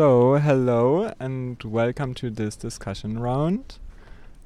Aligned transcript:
So, 0.00 0.38
hello 0.38 1.12
and 1.20 1.62
welcome 1.62 2.14
to 2.14 2.30
this 2.30 2.56
discussion 2.56 3.18
round. 3.18 3.78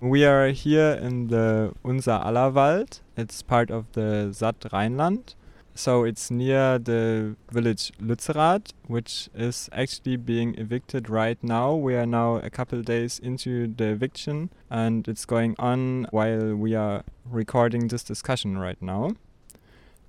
We 0.00 0.24
are 0.24 0.48
here 0.48 0.98
in 1.00 1.28
the 1.28 1.72
Unser 1.84 2.10
aller 2.10 2.50
Wald. 2.50 2.98
It's 3.16 3.40
part 3.42 3.70
of 3.70 3.84
the 3.92 4.32
Satt 4.32 4.68
Rheinland. 4.72 5.36
So, 5.76 6.02
it's 6.02 6.28
near 6.28 6.80
the 6.80 7.36
village 7.52 7.92
Lützerath, 8.02 8.72
which 8.88 9.28
is 9.32 9.70
actually 9.72 10.16
being 10.16 10.56
evicted 10.58 11.08
right 11.08 11.38
now. 11.40 11.76
We 11.76 11.94
are 11.94 12.04
now 12.04 12.38
a 12.38 12.50
couple 12.50 12.82
days 12.82 13.20
into 13.20 13.68
the 13.68 13.90
eviction 13.90 14.50
and 14.68 15.06
it's 15.06 15.24
going 15.24 15.54
on 15.60 16.08
while 16.10 16.56
we 16.56 16.74
are 16.74 17.04
recording 17.24 17.86
this 17.86 18.02
discussion 18.02 18.58
right 18.58 18.82
now. 18.82 19.12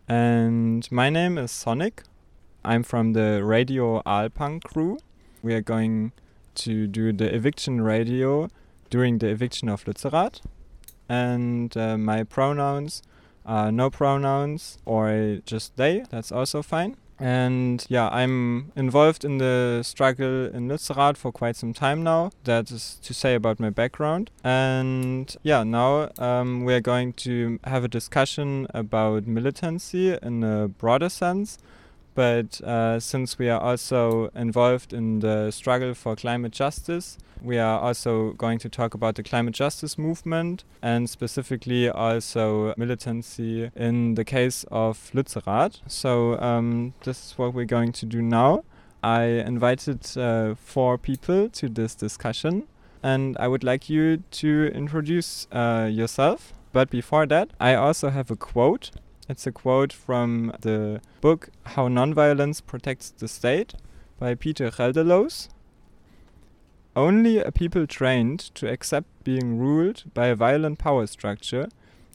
And 0.08 0.92
my 0.92 1.12
name 1.12 1.38
is 1.38 1.52
Sonic. 1.52 2.02
I'm 2.64 2.82
from 2.82 3.14
the 3.14 3.44
Radio 3.44 4.02
Aalpunk 4.08 4.64
crew. 4.64 4.98
We 5.46 5.54
are 5.54 5.62
going 5.62 6.12
to 6.56 6.88
do 6.88 7.14
the 7.14 7.32
eviction 7.32 7.82
radio 7.82 8.50
during 8.90 9.20
the 9.20 9.28
eviction 9.28 9.70
of 9.70 9.86
Lützerath. 9.86 10.42
And 11.08 11.78
uh, 11.78 12.00
my 12.00 12.24
pronouns 12.24 13.04
are 13.46 13.72
no 13.72 13.92
pronouns 13.92 14.80
or 14.86 15.38
just 15.46 15.78
they, 15.78 16.04
that's 16.10 16.32
also 16.32 16.64
fine. 16.64 16.98
And 17.20 17.86
yeah, 17.90 18.10
I'm 18.10 18.72
involved 18.76 19.24
in 19.24 19.38
the 19.38 19.84
struggle 19.84 20.48
in 20.48 20.68
Lützerath 20.68 21.16
for 21.16 21.32
quite 21.32 21.56
some 21.56 21.74
time 21.74 22.02
now. 22.02 22.32
That 22.46 22.72
is 22.72 22.98
to 23.04 23.14
say 23.14 23.36
about 23.36 23.60
my 23.60 23.70
background. 23.70 24.32
And 24.44 25.34
yeah, 25.44 25.62
now 25.62 26.10
um, 26.18 26.66
we're 26.66 26.82
going 26.82 27.14
to 27.14 27.60
have 27.66 27.84
a 27.84 27.88
discussion 27.88 28.66
about 28.72 29.28
militancy 29.28 30.18
in 30.24 30.44
a 30.44 30.68
broader 30.70 31.10
sense 31.10 31.60
but 32.16 32.62
uh, 32.62 33.00
since 33.00 33.38
we 33.38 33.50
are 33.50 33.60
also 33.60 34.30
involved 34.34 34.94
in 34.94 35.20
the 35.20 35.52
struggle 35.52 35.94
for 35.94 36.16
climate 36.16 36.54
justice, 36.54 37.18
we 37.42 37.60
are 37.60 37.80
also 37.80 38.32
going 38.32 38.58
to 38.60 38.70
talk 38.70 38.94
about 38.94 39.16
the 39.16 39.24
climate 39.24 39.54
justice 39.54 39.98
movement 39.98 40.64
and 40.82 41.10
specifically 41.10 41.90
also 41.90 42.74
militancy 42.78 43.70
in 43.76 44.16
the 44.16 44.24
case 44.24 44.66
of 44.72 45.12
Lützerath. 45.14 45.82
So 45.88 46.40
um, 46.40 46.94
this 47.04 47.18
is 47.26 47.38
what 47.38 47.54
we're 47.54 47.66
going 47.66 47.92
to 47.92 48.06
do 48.06 48.22
now. 48.22 48.64
I 49.04 49.24
invited 49.24 50.18
uh, 50.18 50.56
four 50.56 50.98
people 50.98 51.50
to 51.50 51.70
this 51.70 51.94
discussion 51.94 52.64
and 53.04 53.38
I 53.38 53.48
would 53.48 53.64
like 53.64 53.90
you 53.90 54.24
to 54.32 54.72
introduce 54.74 55.48
uh, 55.52 55.88
yourself. 55.92 56.54
But 56.72 56.90
before 56.90 57.26
that, 57.28 57.52
I 57.60 57.76
also 57.76 58.10
have 58.10 58.32
a 58.32 58.36
quote 58.36 58.92
it's 59.28 59.48
a 59.48 59.52
quote 59.52 59.92
from 59.92 60.54
the 60.62 61.02
book 61.22 61.50
How 61.66 61.88
Nonviolence 61.88 62.66
Protects 62.66 63.10
the 63.10 63.28
State 63.28 63.74
by 64.20 64.36
Peter 64.36 64.70
Gelderloos. 64.70 65.50
Only 66.96 67.40
a 67.40 67.52
people 67.52 67.88
trained 67.88 68.40
to 68.56 68.72
accept 68.72 69.08
being 69.24 69.58
ruled 69.58 70.04
by 70.14 70.28
a 70.28 70.36
violent 70.36 70.78
power 70.80 71.08
structure 71.08 71.68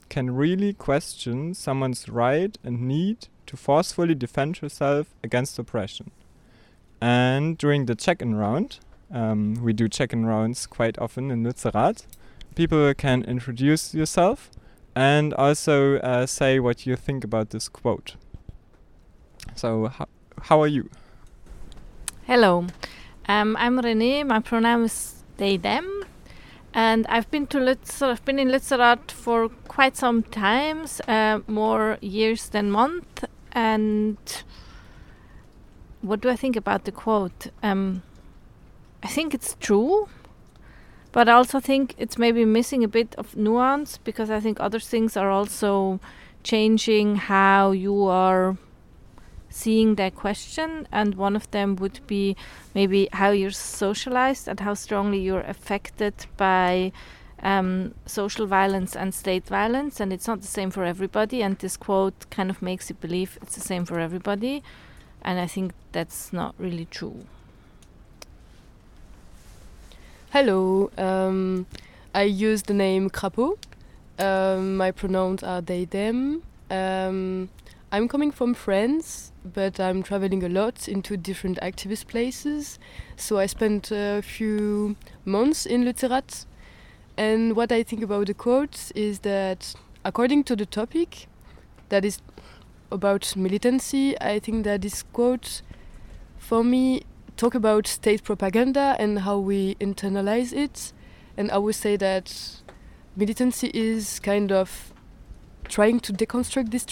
can 0.09 0.35
really 0.35 0.73
question 0.73 1.53
someone's 1.53 2.09
right 2.09 2.57
and 2.63 2.81
need 2.81 3.27
to 3.45 3.57
forcefully 3.57 4.15
defend 4.15 4.57
herself 4.57 5.13
against 5.23 5.59
oppression. 5.59 6.11
And 6.99 7.57
during 7.57 7.85
the 7.85 7.95
check 7.95 8.21
in 8.21 8.35
round, 8.35 8.79
um, 9.11 9.55
we 9.61 9.73
do 9.73 9.89
check 9.89 10.13
in 10.13 10.25
rounds 10.25 10.65
quite 10.65 10.97
often 10.97 11.29
in 11.29 11.43
Lützerath, 11.43 12.05
people 12.55 12.93
can 12.93 13.23
introduce 13.23 13.93
yourself 13.93 14.49
and 14.95 15.33
also 15.33 15.97
uh, 15.97 16.25
say 16.25 16.59
what 16.59 16.85
you 16.85 16.95
think 16.95 17.23
about 17.23 17.49
this 17.49 17.69
quote. 17.69 18.15
So, 19.55 19.87
ho 19.87 20.05
how 20.43 20.61
are 20.61 20.67
you? 20.67 20.89
Hello, 22.23 22.67
um, 23.27 23.55
I'm 23.57 23.79
René. 23.79 24.25
My 24.25 24.39
pronoun 24.39 24.85
is 24.85 25.23
they 25.37 25.57
them, 25.57 26.03
and 26.73 27.05
I've 27.07 27.29
been 27.29 27.47
to 27.47 27.57
Lutzer. 27.57 28.09
I've 28.09 28.25
been 28.25 28.39
in 28.39 28.49
Lützerath 28.49 29.11
for 29.11 29.49
quite 29.67 29.95
some 29.97 30.23
times, 30.23 31.01
uh, 31.07 31.39
more 31.47 31.97
years 32.01 32.49
than 32.49 32.71
month. 32.71 33.25
And 33.51 34.17
what 36.01 36.21
do 36.21 36.29
I 36.29 36.35
think 36.35 36.55
about 36.55 36.85
the 36.85 36.91
quote? 36.91 37.47
Um, 37.61 38.01
I 39.03 39.07
think 39.07 39.33
it's 39.33 39.55
true 39.59 40.07
but 41.11 41.27
I 41.27 41.33
also 41.33 41.59
think 41.59 41.95
it's 41.97 42.17
maybe 42.17 42.45
missing 42.45 42.83
a 42.83 42.87
bit 42.87 43.15
of 43.17 43.35
nuance 43.35 43.97
because 43.97 44.29
I 44.29 44.39
think 44.39 44.59
other 44.59 44.79
things 44.79 45.17
are 45.17 45.29
also 45.29 45.99
changing 46.43 47.15
how 47.15 47.71
you 47.71 48.05
are 48.05 48.57
seeing 49.49 49.95
that 49.95 50.15
question. 50.15 50.87
And 50.91 51.15
one 51.15 51.35
of 51.35 51.51
them 51.51 51.75
would 51.77 51.99
be 52.07 52.37
maybe 52.73 53.09
how 53.11 53.31
you're 53.31 53.51
socialized 53.51 54.47
and 54.47 54.59
how 54.61 54.73
strongly 54.73 55.19
you're 55.19 55.41
affected 55.41 56.13
by 56.37 56.93
um, 57.43 57.93
social 58.05 58.47
violence 58.47 58.95
and 58.95 59.13
state 59.13 59.47
violence. 59.47 59.99
And 59.99 60.13
it's 60.13 60.27
not 60.27 60.41
the 60.41 60.47
same 60.47 60.71
for 60.71 60.85
everybody. 60.85 61.43
And 61.43 61.57
this 61.59 61.75
quote 61.75 62.29
kind 62.29 62.49
of 62.49 62.61
makes 62.61 62.89
you 62.89 62.95
believe 62.95 63.37
it's 63.41 63.55
the 63.55 63.61
same 63.61 63.83
for 63.85 63.99
everybody. 63.99 64.63
And 65.23 65.39
i 65.39 65.47
think 65.47 65.73
that's 65.91 66.33
not 66.33 66.55
really 66.57 66.85
true 66.85 67.25
Hello, 70.33 70.89
um, 70.97 71.65
I 72.15 72.23
use 72.23 72.63
the 72.63 72.73
name 72.73 73.09
Crapaud. 73.09 73.57
Um, 74.17 74.77
my 74.77 74.91
pronouns 74.91 75.43
are 75.43 75.59
they, 75.59 75.83
them. 75.83 76.43
Um, 76.69 77.49
I'm 77.91 78.07
coming 78.07 78.31
from 78.31 78.53
France, 78.53 79.33
but 79.43 79.77
I'm 79.81 80.01
traveling 80.01 80.41
a 80.45 80.47
lot 80.47 80.87
into 80.87 81.17
different 81.17 81.59
activist 81.59 82.07
places. 82.07 82.79
So 83.17 83.39
I 83.39 83.45
spent 83.45 83.91
a 83.91 84.21
few 84.21 84.95
months 85.25 85.65
in 85.65 85.83
Lützerath. 85.83 86.45
And 87.17 87.53
what 87.53 87.73
I 87.73 87.83
think 87.83 88.01
about 88.01 88.27
the 88.27 88.33
quote 88.33 88.93
is 88.95 89.19
that, 89.19 89.75
according 90.05 90.45
to 90.45 90.55
the 90.55 90.65
topic, 90.65 91.27
that 91.89 92.05
is 92.05 92.19
about 92.89 93.35
militancy, 93.35 94.17
I 94.21 94.39
think 94.39 94.63
that 94.63 94.83
this 94.83 95.03
quote, 95.03 95.61
for 96.37 96.63
me, 96.63 97.01
talk 97.41 97.55
about 97.55 97.87
state 97.87 98.23
propaganda 98.23 98.95
and 98.99 99.21
how 99.21 99.39
we 99.39 99.73
internalize 99.75 100.53
it. 100.53 100.93
And 101.35 101.49
I 101.49 101.57
would 101.57 101.73
say 101.73 101.97
that 101.97 102.61
militancy 103.15 103.71
is 103.73 104.19
kind 104.19 104.51
of 104.51 104.93
trying 105.67 105.99
to 106.01 106.13
deconstruct 106.13 106.69
this, 106.69 106.85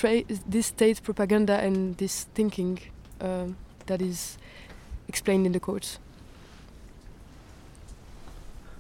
this 0.48 0.66
state 0.66 1.04
propaganda 1.04 1.54
and 1.60 1.96
this 1.98 2.24
thinking 2.34 2.80
um, 3.22 3.58
that 3.86 4.02
is 4.02 4.40
explained 5.08 5.46
in 5.46 5.52
the 5.52 5.60
quote. 5.60 6.00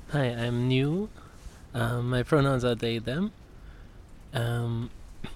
Hi, 0.09 0.25
I'm 0.25 0.67
new. 0.67 1.09
Um, 1.75 2.09
my 2.09 2.23
pronouns 2.23 2.65
are 2.65 2.73
they, 2.73 2.97
them. 2.97 3.31
Um, 4.33 4.89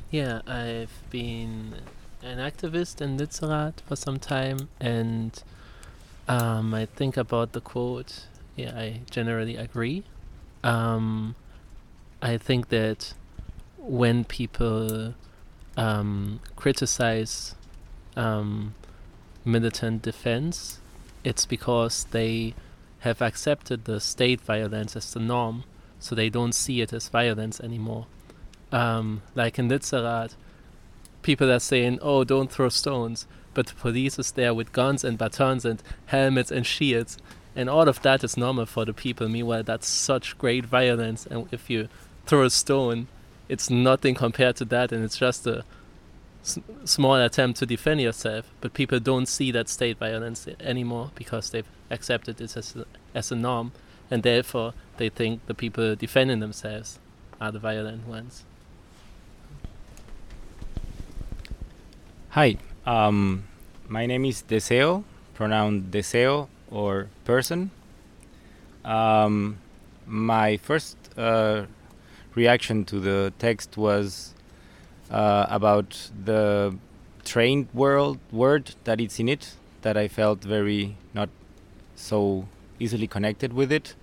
yeah, 0.10 0.42
I've 0.48 1.04
been 1.12 1.76
an 2.24 2.40
activist 2.40 3.02
in 3.02 3.20
Lützerath 3.20 3.82
for 3.86 3.96
some 3.96 4.18
time 4.18 4.70
and 4.80 5.44
um, 6.28 6.74
I 6.74 6.86
think 6.86 7.18
about 7.18 7.54
the 7.54 7.62
quote. 7.62 8.28
Yeah, 8.56 8.78
I 8.78 9.02
generally 9.10 9.56
agree. 9.56 10.04
Um, 10.64 11.36
I 12.22 12.38
think 12.38 12.70
that 12.70 13.14
when 13.78 14.24
people 14.24 15.16
um, 15.76 16.40
criticize 16.56 17.56
um, 18.16 18.76
militant 19.44 20.02
defense, 20.02 20.80
it's 21.24 21.46
because 21.46 22.06
they 22.12 22.54
have 23.00 23.22
accepted 23.22 23.86
the 23.86 24.00
state 24.00 24.40
violence 24.40 24.96
as 24.96 25.14
the 25.14 25.20
norm, 25.20 25.66
so 26.00 26.16
they 26.16 26.30
don't 26.30 26.54
see 26.54 26.80
it 26.82 26.94
as 26.94 27.10
violence 27.10 27.60
anymore. 27.60 28.08
Um, 28.72 29.22
like 29.36 29.60
in 29.60 29.70
Lützerath, 29.70 30.36
people 31.22 31.52
are 31.52 31.60
saying, 31.60 32.00
"Oh, 32.02 32.24
don't 32.24 32.52
throw 32.52 32.70
stones," 32.70 33.28
but 33.54 33.68
the 33.68 33.76
police 33.76 34.18
is 34.20 34.32
there 34.32 34.54
with 34.54 34.72
guns 34.72 35.04
and 35.04 35.18
batons 35.18 35.66
and 35.66 35.82
helmets 36.08 36.52
and 36.52 36.66
shields, 36.66 37.18
and 37.56 37.70
all 37.70 37.88
of 37.88 38.02
that 38.02 38.24
is 38.24 38.38
normal 38.38 38.66
for 38.66 38.86
the 38.86 38.94
people. 38.94 39.28
Meanwhile, 39.30 39.64
that's 39.64 39.88
such 39.88 40.38
great 40.38 40.66
violence, 40.66 41.26
and 41.26 41.48
if 41.52 41.70
you 41.70 41.88
throw 42.26 42.44
a 42.44 42.50
stone, 42.50 43.08
it's 43.50 43.70
nothing 43.70 44.16
compared 44.16 44.56
to 44.58 44.66
that, 44.66 44.92
and 44.92 45.04
it's 45.04 45.18
just 45.18 45.46
a 45.46 45.64
s- 46.44 46.60
small 46.86 47.16
attempt 47.16 47.60
to 47.60 47.66
defend 47.66 48.02
yourself. 48.02 48.50
But 48.62 48.74
people 48.74 49.00
don't 49.00 49.28
see 49.28 49.52
that 49.52 49.70
state 49.70 49.98
violence 49.98 50.48
anymore 50.60 51.12
because 51.16 51.50
they've 51.50 51.68
accepted 51.92 52.42
it 52.42 52.56
as 52.58 52.76
a, 52.76 52.86
as 53.14 53.32
a 53.32 53.36
norm, 53.36 53.72
and 54.10 54.24
therefore 54.24 54.74
they 54.98 55.10
think 55.10 55.46
the 55.46 55.54
people 55.54 55.96
defending 55.96 56.40
themselves 56.40 57.00
are 57.40 57.52
the 57.52 57.60
violent 57.60 58.08
ones. 58.08 58.46
Hi, 62.30 62.58
um, 62.86 63.44
my 63.88 64.06
name 64.06 64.26
is 64.26 64.44
Deseo, 64.44 65.04
pronoun 65.34 65.90
Deseo 65.92 66.48
or 66.70 67.10
person. 67.24 67.72
Um, 68.84 69.58
my 70.06 70.58
first 70.58 70.98
uh, 71.18 71.66
reaction 72.36 72.86
to 72.86 73.00
the 73.00 73.34
text 73.40 73.78
was 73.78 74.34
uh, 75.10 75.46
about 75.50 76.10
the 76.26 76.76
trained 77.24 77.68
world 77.74 78.20
word 78.32 78.76
that 78.84 79.00
it's 79.00 79.20
in 79.20 79.30
it 79.30 79.56
that 79.82 79.96
I 79.96 80.08
felt 80.08 80.44
very 80.44 80.98
not 81.14 81.30
so 81.96 82.48
easily 82.80 83.08
connected 83.08 83.54
with 83.54 83.72
it 83.72 83.96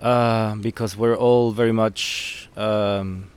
uh, 0.00 0.54
because 0.56 0.96
we're 0.96 1.16
all 1.16 1.52
very 1.52 1.72
much 1.72 2.48
um, 2.56 3.30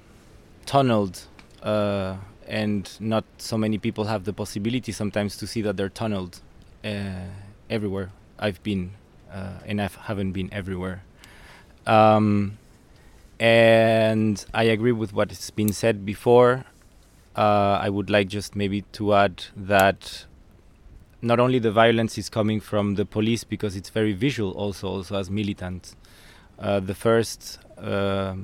tunneled 0.66 1.22
uh, 1.62 2.16
and 2.54 2.88
not 3.00 3.26
so 3.40 3.58
many 3.58 3.80
people 3.80 4.06
have 4.06 4.26
the 4.26 4.32
possibility 4.32 4.92
sometimes 4.92 5.36
to 5.38 5.48
see 5.48 5.64
that 5.64 5.76
they're 5.76 5.90
tunneled 5.90 6.40
uh, 6.86 7.26
everywhere. 7.68 8.12
I've 8.38 8.62
been 8.62 8.92
uh, 9.34 9.58
and 9.66 9.82
I 9.82 9.90
haven't 10.04 10.34
been 10.34 10.54
everywhere. 10.54 11.02
Um, 11.88 12.60
and 13.40 14.46
I 14.54 14.66
agree 14.66 14.92
with 14.92 15.14
what 15.14 15.30
has 15.30 15.50
been 15.50 15.74
said 15.74 16.06
before. 16.06 16.66
Uh, 17.36 17.80
I 17.82 17.90
would 17.90 18.12
like 18.12 18.28
just 18.28 18.56
maybe 18.56 18.82
to 18.94 19.16
add 19.16 19.46
that 19.58 20.26
not 21.24 21.40
only 21.40 21.58
the 21.58 21.72
violence 21.72 22.20
is 22.20 22.30
coming 22.30 22.60
from 22.60 22.94
the 22.94 23.06
police 23.06 23.44
because 23.44 23.76
it's 23.76 23.90
very 23.90 24.14
visual 24.14 24.52
also 24.52 24.88
also 24.88 25.18
as 25.18 25.32
militants. 25.32 25.96
Uh, 26.60 26.80
the 26.80 26.94
first 26.94 27.58
uh, 27.80 28.36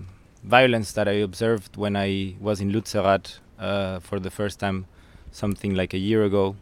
violence 0.43 0.93
that 0.93 1.07
I 1.07 1.17
observed 1.27 1.77
when 1.77 1.95
I 1.95 2.33
was 2.39 2.59
in 2.59 2.71
Lützerath 2.71 3.37
uh, 3.59 3.99
for 3.99 4.19
the 4.19 4.31
first 4.31 4.59
time 4.59 4.85
something 5.31 5.75
like 5.75 5.93
a 5.93 5.97
year 5.97 6.23
ago 6.23 6.55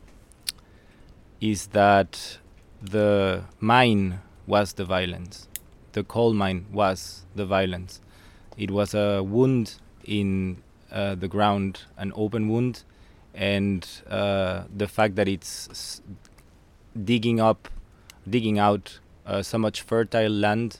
is 1.40 1.68
that 1.68 2.38
the 2.82 3.44
mine 3.60 4.20
was 4.46 4.74
the 4.74 4.86
violence. 4.86 5.48
The 5.94 6.04
coal 6.04 6.34
mine 6.34 6.66
was 6.72 7.26
the 7.36 7.46
violence. 7.46 8.02
It 8.58 8.72
was 8.72 8.94
a 8.94 9.22
wound 9.24 9.76
in 10.04 10.62
uh, 10.92 11.16
the 11.16 11.28
ground 11.28 11.82
an 11.98 12.12
open 12.16 12.50
wound 12.50 12.84
and 13.34 13.88
uh, 14.10 14.64
the 14.76 14.88
fact 14.88 15.16
that 15.16 15.28
it's 15.28 16.02
digging 17.04 17.40
up, 17.40 17.70
digging 18.28 18.58
out 18.58 19.00
uh, 19.26 19.44
so 19.44 19.58
much 19.58 19.82
fertile 19.82 20.32
land 20.32 20.80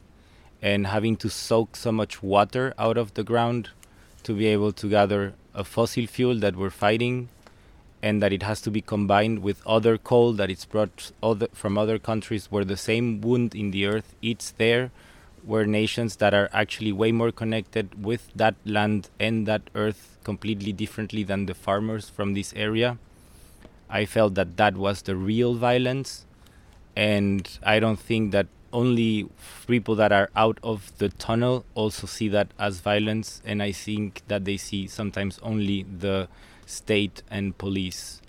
and 0.62 0.88
having 0.88 1.16
to 1.18 1.30
soak 1.30 1.76
so 1.76 1.92
much 1.92 2.24
water 2.24 2.74
out 2.80 2.98
of 2.98 3.14
the 3.14 3.24
ground 3.24 3.70
to 4.24 4.34
be 4.34 4.48
able 4.48 4.72
to 4.72 4.90
gather 4.90 5.34
a 5.58 5.64
fossil 5.64 6.08
fuel 6.08 6.40
that 6.40 6.56
we're 6.56 6.70
fighting 6.70 7.28
and 8.02 8.22
that 8.22 8.32
it 8.32 8.44
has 8.44 8.62
to 8.62 8.72
be 8.72 8.80
combined 8.80 9.40
with 9.40 9.66
other 9.66 9.98
coal 9.98 10.32
that 10.32 10.50
it's 10.50 10.66
brought 10.66 11.12
other 11.22 11.48
from 11.52 11.78
other 11.78 11.98
countries 11.98 12.46
where 12.52 12.64
the 12.64 12.78
same 12.78 13.20
wound 13.22 13.56
in 13.56 13.72
the 13.72 13.86
earth 13.86 14.14
eats 14.22 14.52
there 14.52 14.92
where 15.48 15.66
nations 15.66 16.18
that 16.18 16.34
are 16.34 16.50
actually 16.52 16.92
way 16.92 17.12
more 17.12 17.32
connected 17.32 18.04
with 18.04 18.30
that 18.36 18.54
land 18.66 19.10
and 19.20 19.48
that 19.48 19.62
earth 19.76 20.18
completely 20.24 20.74
differently 20.74 21.24
than 21.24 21.46
the 21.46 21.54
farmers 21.54 22.10
from 22.10 22.34
this 22.34 22.54
area. 22.54 22.98
I 23.90 24.06
felt 24.06 24.36
that 24.36 24.58
that 24.58 24.76
was 24.76 25.04
the 25.04 25.16
real 25.16 25.56
violence, 25.56 26.26
and 26.98 27.48
I 27.64 27.80
don't 27.80 28.00
think 28.00 28.34
that 28.34 28.48
only 28.74 29.30
people 29.68 29.96
that 29.96 30.12
are 30.12 30.30
out 30.36 30.60
of 30.64 30.92
the 30.98 31.10
tunnel 31.10 31.66
also 31.76 32.08
see 32.08 32.28
that 32.30 32.50
as 32.60 32.80
violence, 32.80 33.42
and 33.46 33.62
I 33.64 33.72
think 33.72 34.22
that 34.28 34.46
they 34.46 34.58
see 34.58 34.88
sometimes 34.88 35.40
only 35.42 35.84
the 35.84 36.28
state 36.66 37.24
and 37.30 37.58
police 37.58 38.22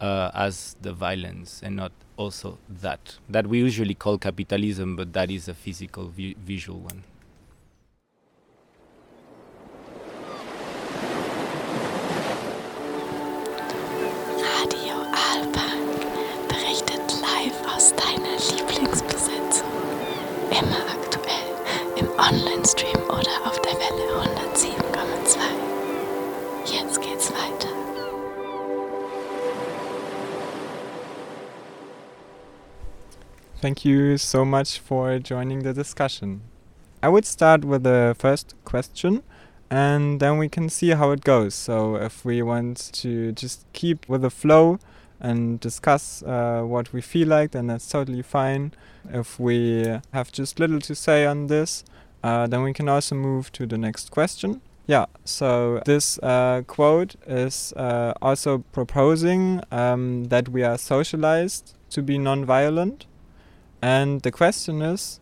uh, 0.00 0.30
as 0.34 0.76
the 0.82 0.92
violence 0.92 1.60
and 1.62 1.76
not 1.76 1.92
also 2.16 2.58
that 2.68 3.16
that 3.28 3.46
we 3.46 3.58
usually 3.58 3.94
call 3.94 4.18
capitalism, 4.18 4.96
but 4.96 5.12
that 5.12 5.30
is 5.30 5.48
a 5.48 5.54
physical 5.54 6.08
vi 6.08 6.34
visual 6.44 6.80
one. 6.80 7.04
Thank 33.62 33.84
you 33.84 34.18
so 34.18 34.44
much 34.44 34.80
for 34.80 35.20
joining 35.20 35.60
the 35.60 35.72
discussion. 35.72 36.40
I 37.00 37.08
would 37.08 37.24
start 37.24 37.64
with 37.64 37.84
the 37.84 38.16
first 38.18 38.56
question 38.64 39.22
and 39.70 40.18
then 40.18 40.38
we 40.38 40.48
can 40.48 40.68
see 40.68 40.88
how 40.88 41.12
it 41.12 41.22
goes. 41.22 41.54
So, 41.54 41.94
if 41.94 42.24
we 42.24 42.42
want 42.42 42.90
to 42.94 43.30
just 43.30 43.64
keep 43.72 44.08
with 44.08 44.22
the 44.22 44.30
flow 44.30 44.80
and 45.20 45.60
discuss 45.60 46.24
uh, 46.24 46.62
what 46.62 46.92
we 46.92 47.00
feel 47.00 47.28
like, 47.28 47.52
then 47.52 47.68
that's 47.68 47.88
totally 47.88 48.22
fine. 48.22 48.72
If 49.08 49.38
we 49.38 49.96
have 50.12 50.32
just 50.32 50.58
little 50.58 50.80
to 50.80 50.96
say 50.96 51.24
on 51.24 51.46
this, 51.46 51.84
uh, 52.24 52.48
then 52.48 52.64
we 52.64 52.72
can 52.72 52.88
also 52.88 53.14
move 53.14 53.52
to 53.52 53.64
the 53.64 53.78
next 53.78 54.10
question. 54.10 54.60
Yeah, 54.88 55.06
so 55.24 55.80
this 55.84 56.18
uh, 56.18 56.62
quote 56.66 57.14
is 57.28 57.72
uh, 57.76 58.14
also 58.20 58.64
proposing 58.72 59.62
um, 59.70 60.24
that 60.24 60.48
we 60.48 60.64
are 60.64 60.78
socialized 60.78 61.76
to 61.90 62.02
be 62.02 62.18
non-violent. 62.18 63.06
And 63.82 64.22
the 64.22 64.30
question 64.30 64.80
is, 64.80 65.18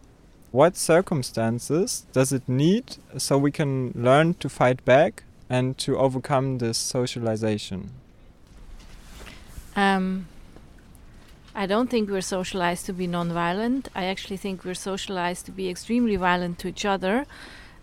what 0.52 0.76
circumstances 0.76 2.06
does 2.12 2.32
it 2.32 2.46
need 2.46 2.96
so 3.16 3.38
we 3.38 3.50
can 3.50 3.92
learn 3.94 4.34
to 4.34 4.48
fight 4.48 4.84
back 4.84 5.22
and 5.48 5.78
to 5.78 5.96
overcome 5.96 6.58
this 6.58 6.76
socialization? 6.76 7.90
Um, 9.74 10.26
I 11.54 11.66
don't 11.66 11.88
think 11.88 12.10
we're 12.10 12.20
socialized 12.20 12.84
to 12.86 12.92
be 12.92 13.06
non-violent. 13.06 13.88
I 13.94 14.04
actually 14.04 14.36
think 14.36 14.64
we're 14.64 14.74
socialized 14.74 15.46
to 15.46 15.52
be 15.52 15.70
extremely 15.70 16.16
violent 16.16 16.58
to 16.60 16.68
each 16.68 16.84
other 16.84 17.26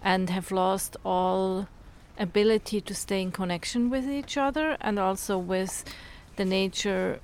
and 0.03 0.29
have 0.29 0.51
lost 0.51 0.95
all 1.03 1.67
ability 2.19 2.81
to 2.81 2.93
stay 2.93 3.21
in 3.21 3.31
connection 3.31 3.89
with 3.89 4.07
each 4.09 4.37
other 4.37 4.77
and 4.81 4.99
also 4.99 5.37
with 5.37 5.83
the 6.35 6.45
nature 6.45 7.19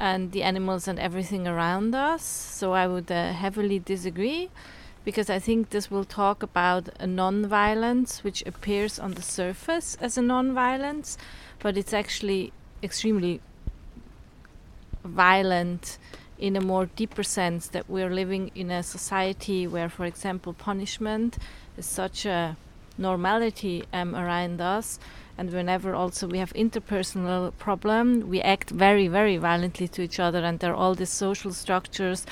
and 0.00 0.32
the 0.32 0.42
animals 0.42 0.88
and 0.88 0.98
everything 0.98 1.46
around 1.46 1.94
us. 1.94 2.24
So 2.24 2.72
I 2.72 2.86
would 2.88 3.12
uh, 3.12 3.32
heavily 3.32 3.78
disagree 3.78 4.48
because 5.04 5.28
I 5.28 5.38
think 5.38 5.70
this 5.70 5.90
will 5.90 6.04
talk 6.04 6.42
about 6.42 6.88
a 6.98 7.06
non-violence 7.06 8.24
which 8.24 8.42
appears 8.46 8.98
on 8.98 9.12
the 9.12 9.22
surface 9.22 9.96
as 10.00 10.16
a 10.16 10.22
non-violence, 10.22 11.18
but 11.58 11.76
it's 11.76 11.92
actually 11.92 12.52
extremely 12.82 13.40
violent 15.04 15.98
in 16.38 16.56
a 16.56 16.60
more 16.60 16.86
deeper 16.86 17.22
sense 17.22 17.68
that 17.68 17.88
we're 17.88 18.10
living 18.10 18.50
in 18.54 18.70
a 18.70 18.82
society 18.82 19.66
where, 19.66 19.90
for 19.90 20.06
example, 20.06 20.54
punishment 20.54 21.36
is 21.76 21.84
such 21.84 22.24
a 22.24 22.56
normality 22.96 23.84
um, 23.92 24.14
around 24.14 24.60
us 24.60 24.98
and 25.40 25.50
whenever 25.54 25.94
also 25.94 26.26
we 26.28 26.36
have 26.36 26.52
interpersonal 26.52 27.50
problem 27.56 28.28
we 28.28 28.42
act 28.42 28.68
very 28.68 29.08
very 29.08 29.38
violently 29.38 29.88
to 29.88 30.02
each 30.02 30.20
other. 30.20 30.40
And 30.44 30.58
there 30.58 30.72
are 30.72 30.82
all 30.82 30.94
these 30.94 31.08
social 31.26 31.52
structures 31.54 32.26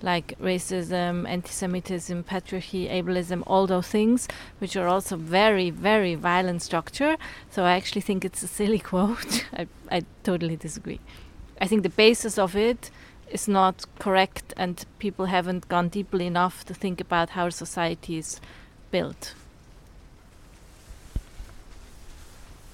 like 0.00 0.38
racism 0.38 1.28
anti-semitism 1.28 2.22
patriarchy 2.22 2.82
ableism 2.88 3.42
all 3.48 3.66
those 3.66 3.88
things 3.88 4.28
which 4.60 4.76
are 4.76 4.86
also 4.86 5.16
very 5.16 5.70
very 5.70 6.14
violent 6.14 6.62
structure. 6.62 7.16
So 7.50 7.64
i 7.64 7.72
actually 7.72 8.02
think 8.02 8.24
it's 8.24 8.44
a 8.44 8.52
silly 8.60 8.78
quote. 8.90 9.44
I, 9.52 9.66
I 9.90 10.02
totally 10.22 10.56
disagree. 10.56 11.00
I 11.60 11.66
think 11.66 11.82
the 11.82 11.96
basis 12.04 12.38
of 12.38 12.54
it 12.54 12.92
is 13.28 13.48
not 13.48 13.86
correct 13.98 14.54
and 14.56 14.84
people 15.00 15.26
haven't 15.26 15.66
gone 15.66 15.88
deeply 15.88 16.26
enough 16.28 16.64
to 16.66 16.74
think 16.74 17.00
about 17.00 17.30
how 17.30 17.50
society 17.50 18.18
is 18.18 18.40
built. 18.92 19.34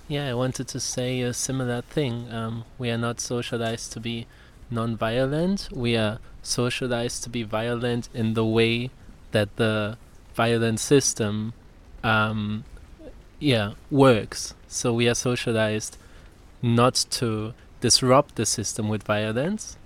Yeah, 0.09 0.31
I 0.31 0.35
wanted 0.35 0.69
to 0.69 0.81
say 0.81 1.21
a 1.21 1.35
similar 1.35 1.83
thing. 1.83 2.33
Um, 2.33 2.65
we 2.79 2.89
are 2.91 2.97
not 2.97 3.21
socialized 3.21 3.93
to 3.93 4.01
be 4.01 4.27
non-violent. 4.71 5.69
We 5.71 5.99
are 5.99 6.19
socialized 6.43 7.25
to 7.25 7.29
be 7.29 7.43
violent 7.43 8.09
in 8.15 8.33
the 8.33 8.45
way 8.45 8.91
that 9.33 9.57
the 9.57 9.99
violent 10.35 10.81
system, 10.81 11.53
um, 12.03 12.65
yeah, 13.39 13.73
works. 13.91 14.55
So 14.67 14.95
we 14.95 15.07
are 15.11 15.15
socialized 15.15 15.99
not 16.63 16.95
to 17.11 17.53
disrupt 17.83 18.37
the 18.37 18.47
system 18.47 18.89
with 18.89 19.03
violence 19.03 19.77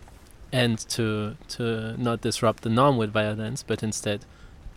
and 0.52 0.78
to 0.78 1.36
to 1.48 1.96
not 2.00 2.20
disrupt 2.20 2.62
the 2.62 2.70
norm 2.70 2.96
with 2.96 3.10
violence, 3.10 3.64
but 3.64 3.82
instead 3.82 4.24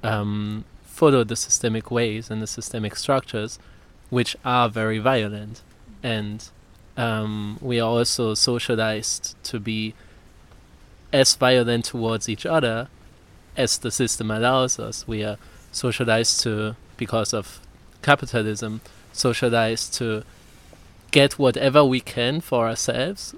um, 0.01 0.65
follow 0.83 1.23
the 1.23 1.35
systemic 1.35 1.91
ways 1.91 2.31
and 2.31 2.41
the 2.41 2.47
systemic 2.47 2.95
structures, 2.95 3.59
which 4.09 4.35
are 4.45 4.69
very 4.69 4.99
violent, 4.99 5.61
and 6.03 6.49
um, 6.97 7.57
we 7.61 7.79
are 7.79 7.89
also 7.89 8.33
socialized 8.33 9.35
to 9.43 9.59
be 9.59 9.93
as 11.11 11.35
violent 11.35 11.85
towards 11.85 12.27
each 12.27 12.45
other 12.45 12.87
as 13.57 13.77
the 13.77 13.91
system 13.91 14.29
allows 14.31 14.79
us. 14.79 15.07
We 15.07 15.23
are 15.23 15.37
socialized 15.71 16.41
to 16.41 16.75
because 16.97 17.33
of 17.33 17.59
capitalism, 18.01 18.81
socialized 19.11 19.93
to 19.95 20.23
get 21.11 21.39
whatever 21.39 21.83
we 21.83 21.99
can 21.99 22.41
for 22.41 22.67
ourselves 22.67 23.33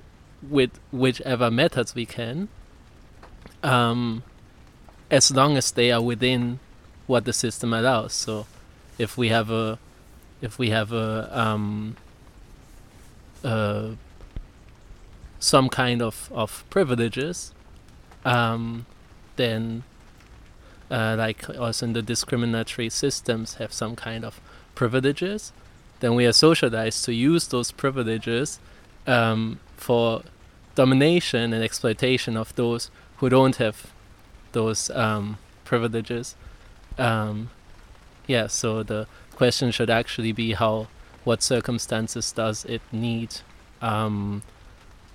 with 0.47 0.71
whichever 0.91 1.49
methods 1.49 1.95
we 1.95 2.05
can 2.05 2.47
um, 3.63 4.23
as 5.09 5.31
long 5.31 5.57
as 5.57 5.71
they 5.71 5.91
are 5.91 6.01
within 6.01 6.59
what 7.05 7.25
the 7.25 7.33
system 7.33 7.73
allows. 7.73 8.13
So, 8.13 8.45
if 8.97 9.17
we 9.17 9.29
have 9.29 9.49
a, 9.49 9.79
if 10.41 10.59
we 10.59 10.69
have 10.69 10.91
a, 10.91 11.29
um, 11.37 11.95
uh, 13.43 13.89
some 15.39 15.69
kind 15.69 16.01
of 16.01 16.29
of 16.33 16.63
privileges, 16.69 17.53
um, 18.25 18.85
then, 19.35 19.83
uh, 20.89 21.15
like 21.17 21.49
also 21.57 21.85
in 21.85 21.93
the 21.93 22.01
discriminatory 22.01 22.89
systems 22.89 23.55
have 23.55 23.71
some 23.71 23.95
kind 23.95 24.25
of 24.25 24.39
privileges, 24.75 25.51
then 25.99 26.15
we 26.15 26.25
are 26.25 26.33
socialized 26.33 27.05
to 27.05 27.13
use 27.13 27.47
those 27.47 27.71
privileges 27.71 28.59
um, 29.05 29.59
for 29.75 30.23
domination 30.75 31.53
and 31.53 31.63
exploitation 31.63 32.37
of 32.37 32.55
those 32.55 32.91
who 33.17 33.29
don't 33.29 33.55
have 33.55 33.87
those 34.51 34.89
um, 34.91 35.37
privileges. 35.65 36.35
Um, 36.97 37.49
yeah, 38.27 38.47
so 38.47 38.83
the 38.83 39.07
question 39.37 39.71
should 39.71 39.89
actually 39.89 40.31
be 40.31 40.53
how, 40.53 40.87
what 41.23 41.43
circumstances 41.43 42.31
does 42.31 42.65
it 42.65 42.81
need 42.91 43.37
um, 43.81 44.41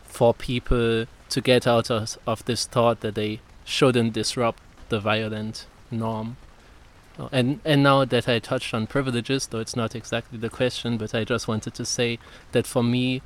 for 0.04 0.32
people 0.32 1.06
to 1.28 1.40
get 1.40 1.66
out 1.66 1.90
of, 1.90 2.18
of 2.26 2.44
this 2.44 2.66
thought 2.66 3.00
that 3.00 3.14
they 3.14 3.40
shouldn't 3.64 4.12
disrupt 4.12 4.62
the 4.90 5.00
violent 5.00 5.66
norm. 5.90 6.36
And 7.30 7.60
and 7.64 7.82
now 7.82 8.04
that 8.04 8.28
I 8.28 8.38
touched 8.38 8.72
on 8.72 8.86
privileges, 8.86 9.46
though 9.46 9.60
it's 9.60 9.76
not 9.76 9.94
exactly 9.94 10.38
the 10.38 10.48
question, 10.48 10.96
but 10.96 11.14
I 11.14 11.24
just 11.24 11.46
wanted 11.46 11.74
to 11.74 11.84
say 11.84 12.18
that 12.52 12.66
for 12.66 12.82
me, 12.82 13.22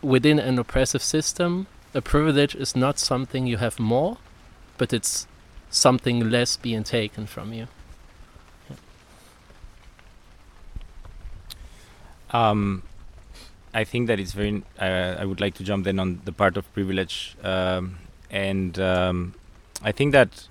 within 0.00 0.38
an 0.38 0.58
oppressive 0.58 1.02
system, 1.02 1.66
a 1.94 2.00
privilege 2.00 2.54
is 2.54 2.74
not 2.74 2.98
something 2.98 3.46
you 3.46 3.58
have 3.58 3.78
more, 3.78 4.16
but 4.78 4.92
it's 4.92 5.26
something 5.70 6.30
less 6.30 6.56
being 6.56 6.82
taken 6.82 7.26
from 7.26 7.52
you. 7.52 7.68
Um, 12.32 12.82
I 13.74 13.84
think 13.84 14.06
that 14.08 14.20
it's 14.20 14.32
very. 14.32 14.62
Uh, 14.78 15.16
I 15.18 15.24
would 15.24 15.40
like 15.40 15.54
to 15.54 15.64
jump 15.64 15.84
then 15.84 15.98
on 15.98 16.20
the 16.24 16.32
part 16.32 16.56
of 16.56 16.72
privilege, 16.74 17.36
um, 17.42 17.98
and 18.30 18.78
um, 18.78 19.34
I 19.82 19.92
think 19.92 20.12
that 20.12 20.48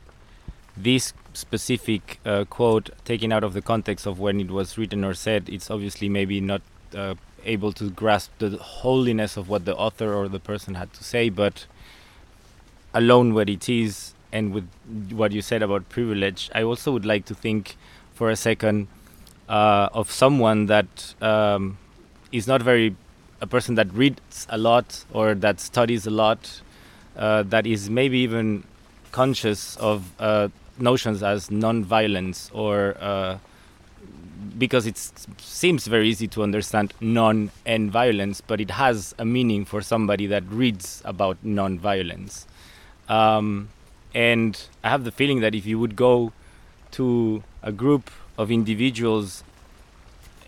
this 0.75 1.13
specific 1.33 2.19
uh, 2.25 2.45
quote, 2.45 2.89
taken 3.05 3.31
out 3.31 3.43
of 3.43 3.53
the 3.53 3.61
context 3.61 4.05
of 4.05 4.19
when 4.19 4.39
it 4.39 4.51
was 4.51 4.77
written 4.77 5.03
or 5.03 5.13
said, 5.13 5.50
it's 5.50 5.69
obviously 5.69 6.09
maybe 6.09 6.41
not 6.41 6.61
uh, 6.95 7.15
able 7.45 7.71
to 7.73 7.89
grasp 7.89 8.31
the 8.39 8.57
holiness 8.57 9.38
of 9.38 9.50
what 9.50 9.65
the 9.65 9.75
author 9.75 10.13
or 10.13 10.27
the 10.27 10.39
person 10.39 10.75
had 10.75 10.91
to 10.93 11.03
say, 11.03 11.29
but 11.29 11.65
alone 12.93 13.33
what 13.33 13.50
it 13.50 13.69
is, 13.69 14.13
and 14.31 14.53
with 14.53 14.67
what 15.11 15.31
you 15.31 15.41
said 15.41 15.61
about 15.61 15.88
privilege, 15.89 16.50
I 16.53 16.63
also 16.63 16.91
would 16.91 17.05
like 17.05 17.25
to 17.25 17.35
think 17.35 17.75
for 18.13 18.29
a 18.29 18.35
second 18.35 18.88
uh, 19.51 19.89
of 19.93 20.10
someone 20.10 20.67
that 20.67 21.13
um, 21.22 21.77
is 22.31 22.48
not 22.48 22.62
very 22.62 22.96
a 23.41 23.48
person 23.48 23.75
that 23.75 23.91
reads 23.93 24.48
a 24.50 24.58
lot 24.58 25.03
or 25.12 25.36
that 25.36 25.60
studies 25.60 26.08
a 26.08 26.10
lot, 26.10 26.62
uh, 27.17 27.43
that 27.43 27.67
is 27.67 27.89
maybe 27.89 28.20
even 28.20 28.63
conscious 29.12 29.75
of 29.77 30.10
uh, 30.20 30.48
notions 30.79 31.22
as 31.22 31.51
non-violence 31.51 32.50
or 32.53 32.96
uh, 33.01 33.38
because 34.58 34.88
it 34.88 34.98
seems 35.38 35.86
very 35.86 36.08
easy 36.08 36.27
to 36.29 36.43
understand 36.43 36.93
non 37.01 37.51
and 37.65 37.91
violence, 37.91 38.39
but 38.39 38.62
it 38.62 38.72
has 38.72 39.13
a 39.20 39.25
meaning 39.25 39.65
for 39.65 39.81
somebody 39.81 40.27
that 40.27 40.43
reads 40.50 41.01
about 41.03 41.38
non-violence. 41.43 42.48
Um, 43.10 43.70
and 44.13 44.62
I 44.81 44.89
have 44.89 45.03
the 45.03 45.12
feeling 45.12 45.41
that 45.41 45.53
if 45.53 45.65
you 45.65 45.77
would 45.77 45.98
go 45.98 46.31
to 46.91 47.43
a 47.62 47.72
group 47.72 48.10
of 48.38 48.51
individuals 48.51 49.43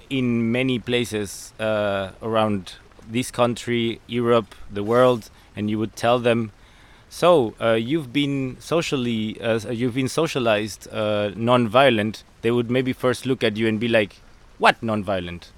in 0.10 0.52
many 0.52 0.80
places 0.80 1.54
uh, 1.60 2.12
around 2.22 2.76
this 3.10 3.32
country, 3.32 4.00
Europe, 4.08 4.56
the 4.72 4.84
world, 4.84 5.30
and 5.56 5.70
you 5.70 5.80
would 5.80 5.96
tell 5.96 6.20
them, 6.20 6.52
"So 7.10 7.56
uh, 7.62 7.74
you've 7.74 8.12
been 8.14 8.58
socially, 8.60 9.40
uh, 9.42 9.60
you've 9.70 9.96
been 9.96 10.10
socialized 10.10 10.88
uh, 10.92 11.32
non-violent." 11.36 12.24
They 12.42 12.52
would 12.52 12.70
maybe 12.70 12.94
first 12.94 13.26
look 13.26 13.44
at 13.44 13.58
you 13.58 13.68
and 13.68 13.80
be 13.80 13.88
like, 13.88 14.18
"What 14.58 14.82
non-violent? 14.82 15.52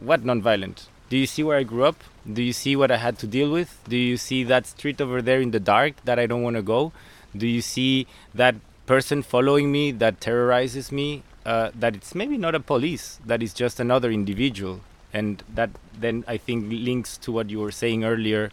what 0.00 0.24
non-violent? 0.24 0.88
Do 1.10 1.16
you 1.16 1.26
see 1.26 1.42
where 1.42 1.58
I 1.58 1.62
grew 1.62 1.84
up? 1.84 2.02
Do 2.30 2.42
you 2.42 2.52
see 2.52 2.76
what 2.76 2.90
I 2.90 2.98
had 2.98 3.18
to 3.20 3.26
deal 3.26 3.50
with? 3.50 3.78
Do 3.88 3.96
you 3.96 4.16
see 4.16 4.44
that 4.44 4.66
street 4.66 5.00
over 5.00 5.22
there 5.22 5.40
in 5.40 5.50
the 5.50 5.60
dark 5.60 5.94
that 6.04 6.18
I 6.18 6.26
don't 6.26 6.42
want 6.42 6.56
to 6.56 6.62
go? 6.62 6.92
Do 7.36 7.46
you 7.46 7.62
see 7.62 8.06
that 8.34 8.54
person 8.88 9.22
following 9.22 9.70
me 9.70 9.92
that 9.92 10.20
terrorizes 10.20 10.90
me? 10.90 11.22
Uh, 11.44 11.70
that 11.74 11.94
it's 11.94 12.14
maybe 12.14 12.36
not 12.36 12.54
a 12.54 12.60
police, 12.60 13.20
that 13.24 13.42
is 13.42 13.54
just 13.54 13.80
another 13.80 14.10
individual, 14.10 14.80
and 15.12 15.42
that 15.54 15.70
then 15.98 16.24
I 16.26 16.36
think 16.36 16.66
links 16.70 17.16
to 17.18 17.32
what 17.32 17.48
you 17.48 17.60
were 17.60 17.70
saying 17.70 18.04
earlier, 18.04 18.50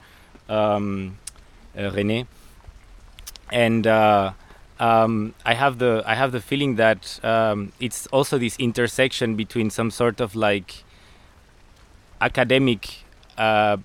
um, 0.48 1.18
uh, 1.76 1.92
René. 1.96 2.28
And 3.52 3.86
uh, 3.88 4.32
um, 4.80 5.34
I 5.46 5.54
have 5.56 5.80
the 5.80 6.04
I 6.06 6.16
have 6.16 6.32
the 6.32 6.42
feeling 6.42 6.76
that 6.76 7.20
um, 7.24 7.72
it's 7.80 8.08
also 8.08 8.38
this 8.38 8.56
intersection 8.58 9.36
between 9.36 9.70
some 9.70 9.92
sort 9.92 10.20
of 10.22 10.36
like 10.36 10.84
academic 12.22 13.04
uh, 13.38 13.78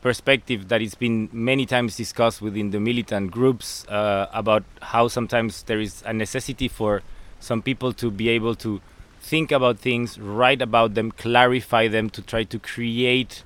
perspective 0.00 0.68
that 0.68 0.80
it's 0.80 0.94
been 0.94 1.28
many 1.32 1.66
times 1.66 1.96
discussed 1.96 2.40
within 2.40 2.70
the 2.70 2.80
militant 2.80 3.30
groups 3.30 3.86
uh, 3.88 4.26
about 4.32 4.64
how 4.80 5.08
sometimes 5.08 5.62
there 5.64 5.80
is 5.80 6.02
a 6.06 6.12
necessity 6.12 6.68
for 6.68 7.02
some 7.38 7.62
people 7.62 7.92
to 7.92 8.10
be 8.10 8.28
able 8.28 8.54
to 8.54 8.80
think 9.20 9.52
about 9.52 9.78
things, 9.78 10.18
write 10.18 10.62
about 10.62 10.94
them, 10.94 11.12
clarify 11.12 11.88
them, 11.88 12.08
to 12.10 12.22
try 12.22 12.44
to 12.44 12.58
create 12.58 13.42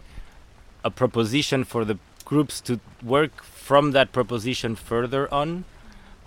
a 0.84 0.90
proposition 0.90 1.64
for 1.64 1.84
the 1.84 1.98
groups 2.24 2.60
to 2.60 2.80
work 3.02 3.42
from 3.42 3.90
that 3.92 4.12
proposition 4.12 4.76
further 4.76 5.32
on. 5.32 5.64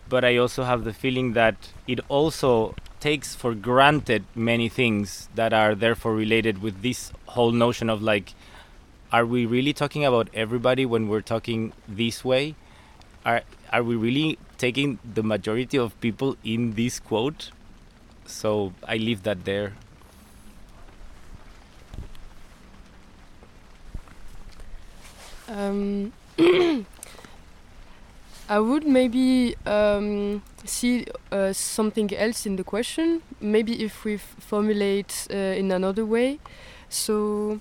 But 0.10 0.24
I 0.24 0.38
also 0.38 0.64
have 0.64 0.84
the 0.84 0.94
feeling 0.94 1.34
that 1.34 1.56
it 1.88 2.00
also 2.10 2.76
takes 3.00 3.36
for 3.36 3.54
granted 3.54 4.24
many 4.36 4.70
things 4.70 5.30
that 5.36 5.54
are 5.54 5.76
therefore 5.76 6.16
related 6.16 6.62
with 6.62 6.82
this 6.82 7.12
whole 7.28 7.52
notion 7.52 7.90
of 7.90 8.02
like, 8.02 8.34
are 9.12 9.26
we 9.26 9.46
really 9.46 9.74
talking 9.74 10.06
about 10.06 10.30
everybody 10.34 10.86
when 10.86 11.08
we're 11.08 11.22
talking 11.22 11.74
this 11.88 12.26
way? 12.26 12.56
Are 13.26 13.42
are 13.72 13.84
we 13.84 13.96
really 13.96 14.38
taking 14.58 15.00
the 15.04 15.24
majority 15.24 15.78
of 15.78 16.00
people 16.02 16.36
in 16.44 16.74
this 16.74 17.00
quote? 17.00 17.52
So 18.26 18.74
I 18.84 18.98
leave 18.98 19.24
that 19.24 19.46
there. 19.46 19.74
Um, 25.48 26.12
I 28.50 28.60
would 28.60 28.86
maybe 28.86 29.56
um, 29.66 30.42
see 30.66 31.06
uh, 31.32 31.54
something 31.54 32.14
else 32.14 32.46
in 32.46 32.58
the 32.58 32.64
question. 32.64 33.22
Maybe 33.40 33.84
if 33.84 34.04
we 34.04 34.18
formulate 34.18 35.28
uh, 35.32 35.36
in 35.36 35.72
another 35.72 36.06
way. 36.06 36.40
So 36.90 37.60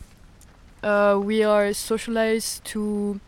uh, 0.82 1.18
we 1.22 1.42
are 1.42 1.72
socialized 1.72 2.64
to 2.64 3.20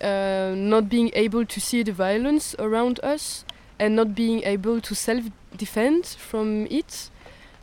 uh, 0.00 0.52
not 0.56 0.88
being 0.88 1.10
able 1.14 1.44
to 1.44 1.60
see 1.60 1.82
the 1.82 1.92
violence 1.92 2.54
around 2.58 3.00
us 3.02 3.44
and 3.78 3.96
not 3.96 4.14
being 4.14 4.42
able 4.44 4.80
to 4.80 4.94
self-defend 4.94 6.06
from 6.06 6.66
it. 6.70 7.10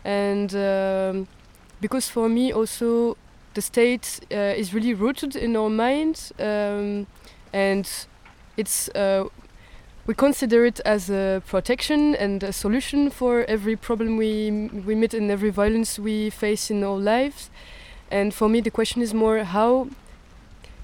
And 0.03 0.55
um, 0.55 1.27
because 1.79 2.09
for 2.09 2.29
me 2.29 2.51
also 2.51 3.17
the 3.53 3.61
state 3.61 4.21
uh, 4.31 4.35
is 4.35 4.73
really 4.73 4.93
rooted 4.93 5.35
in 5.35 5.55
our 5.55 5.69
mind 5.69 6.31
um, 6.39 7.07
and 7.51 7.89
it's 8.55 8.89
uh, 8.89 9.25
we 10.07 10.13
consider 10.13 10.65
it 10.65 10.79
as 10.85 11.09
a 11.09 11.41
protection 11.45 12.15
and 12.15 12.43
a 12.43 12.53
solution 12.53 13.09
for 13.09 13.43
every 13.47 13.75
problem 13.75 14.17
we 14.17 14.69
we 14.85 14.95
meet 14.95 15.13
and 15.13 15.29
every 15.29 15.49
violence 15.49 15.99
we 15.99 16.29
face 16.29 16.71
in 16.71 16.83
our 16.83 16.97
lives 16.97 17.49
and 18.11 18.33
for 18.33 18.49
me 18.49 18.61
the 18.61 18.71
question 18.71 19.01
is 19.01 19.13
more 19.13 19.43
how 19.43 19.87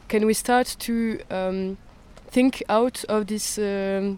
can 0.07 0.25
we 0.25 0.33
start 0.33 0.75
to 0.79 1.19
um, 1.29 1.77
think 2.31 2.63
out 2.69 3.03
of 3.09 3.27
this 3.27 3.57
um, 3.57 4.17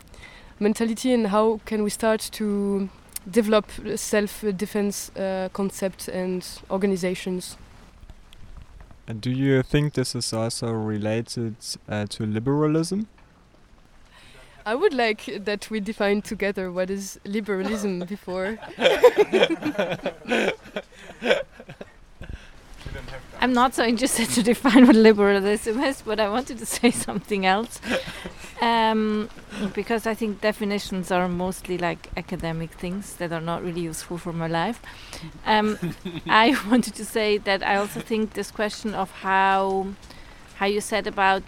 mentality 0.60 1.12
and 1.12 1.28
how 1.28 1.60
can 1.66 1.84
we 1.84 1.90
start 1.90 2.22
to 2.32 2.88
develop 3.30 3.66
self-defense 3.96 5.12
uh, 5.18 5.50
concepts 5.54 6.08
and 6.08 6.62
organizations 6.70 7.58
And 9.10 9.22
do 9.22 9.32
you 9.32 9.64
think 9.64 9.94
this 9.94 10.14
is 10.14 10.34
also 10.34 10.72
related 10.72 11.56
uh, 11.88 12.06
to 12.10 12.28
liberalism? 12.28 13.08
I 14.68 14.76
would 14.76 14.94
like 14.94 15.26
that 15.46 15.72
we 15.72 15.80
define 15.80 16.22
together 16.22 16.72
what 16.72 16.92
is 16.92 17.20
liberalism 17.26 18.00
before. 18.08 18.60
I'm 23.42 23.54
not 23.54 23.74
so 23.74 23.86
interested 23.86 24.30
to 24.32 24.44
define 24.44 24.86
what 24.86 24.98
liberalism 24.98 25.82
is, 25.82 26.02
but 26.02 26.20
I 26.20 26.28
wanted 26.28 26.60
to 26.60 26.66
say 26.66 26.92
something 26.92 27.46
else. 27.46 27.80
Um, 28.62 29.30
because 29.74 30.06
I 30.06 30.14
think 30.14 30.42
definitions 30.42 31.12
are 31.12 31.30
mostly 31.30 31.78
like 31.78 32.10
academic 32.18 32.72
things 32.72 33.16
that 33.16 33.32
are 33.32 33.40
not 33.40 33.64
really 33.64 33.80
useful 33.80 34.18
for 34.18 34.34
my 34.34 34.48
life. 34.48 34.82
Um, 35.46 35.80
I 36.28 36.58
wanted 36.70 36.94
to 36.96 37.06
say 37.06 37.38
that 37.38 37.64
I 37.64 37.78
also 37.78 38.02
think 38.02 38.34
this 38.34 38.52
question 38.52 38.94
of 38.94 39.12
how 39.12 39.88
how 40.58 40.66
you 40.66 40.82
said 40.82 41.08
about 41.08 41.44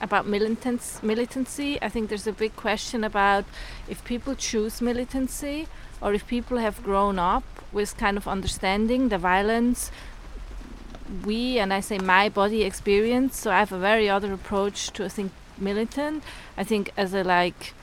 about 0.00 0.28
militants 0.28 1.02
militancy. 1.02 1.82
I 1.82 1.88
think 1.88 2.10
there's 2.10 2.28
a 2.28 2.32
big 2.32 2.54
question 2.54 3.02
about 3.02 3.44
if 3.88 4.04
people 4.04 4.36
choose 4.36 4.80
militancy 4.80 5.66
or 6.00 6.14
if 6.14 6.28
people 6.28 6.58
have 6.58 6.80
grown 6.84 7.18
up 7.18 7.44
with 7.72 7.96
kind 7.96 8.16
of 8.16 8.28
understanding 8.28 9.08
the 9.08 9.18
violence 9.18 9.90
we 11.24 11.58
and 11.58 11.72
I 11.72 11.80
say 11.80 11.98
my 11.98 12.28
body 12.28 12.62
experience. 12.62 13.38
So 13.38 13.50
I 13.50 13.58
have 13.58 13.72
a 13.72 13.78
very 13.78 14.08
other 14.08 14.32
approach 14.32 14.90
to 14.92 15.04
I 15.04 15.08
think 15.08 15.32
militant. 15.58 16.22
I 16.56 16.64
think 16.64 16.92
as 16.96 17.14
a 17.14 17.22
like 17.22 17.74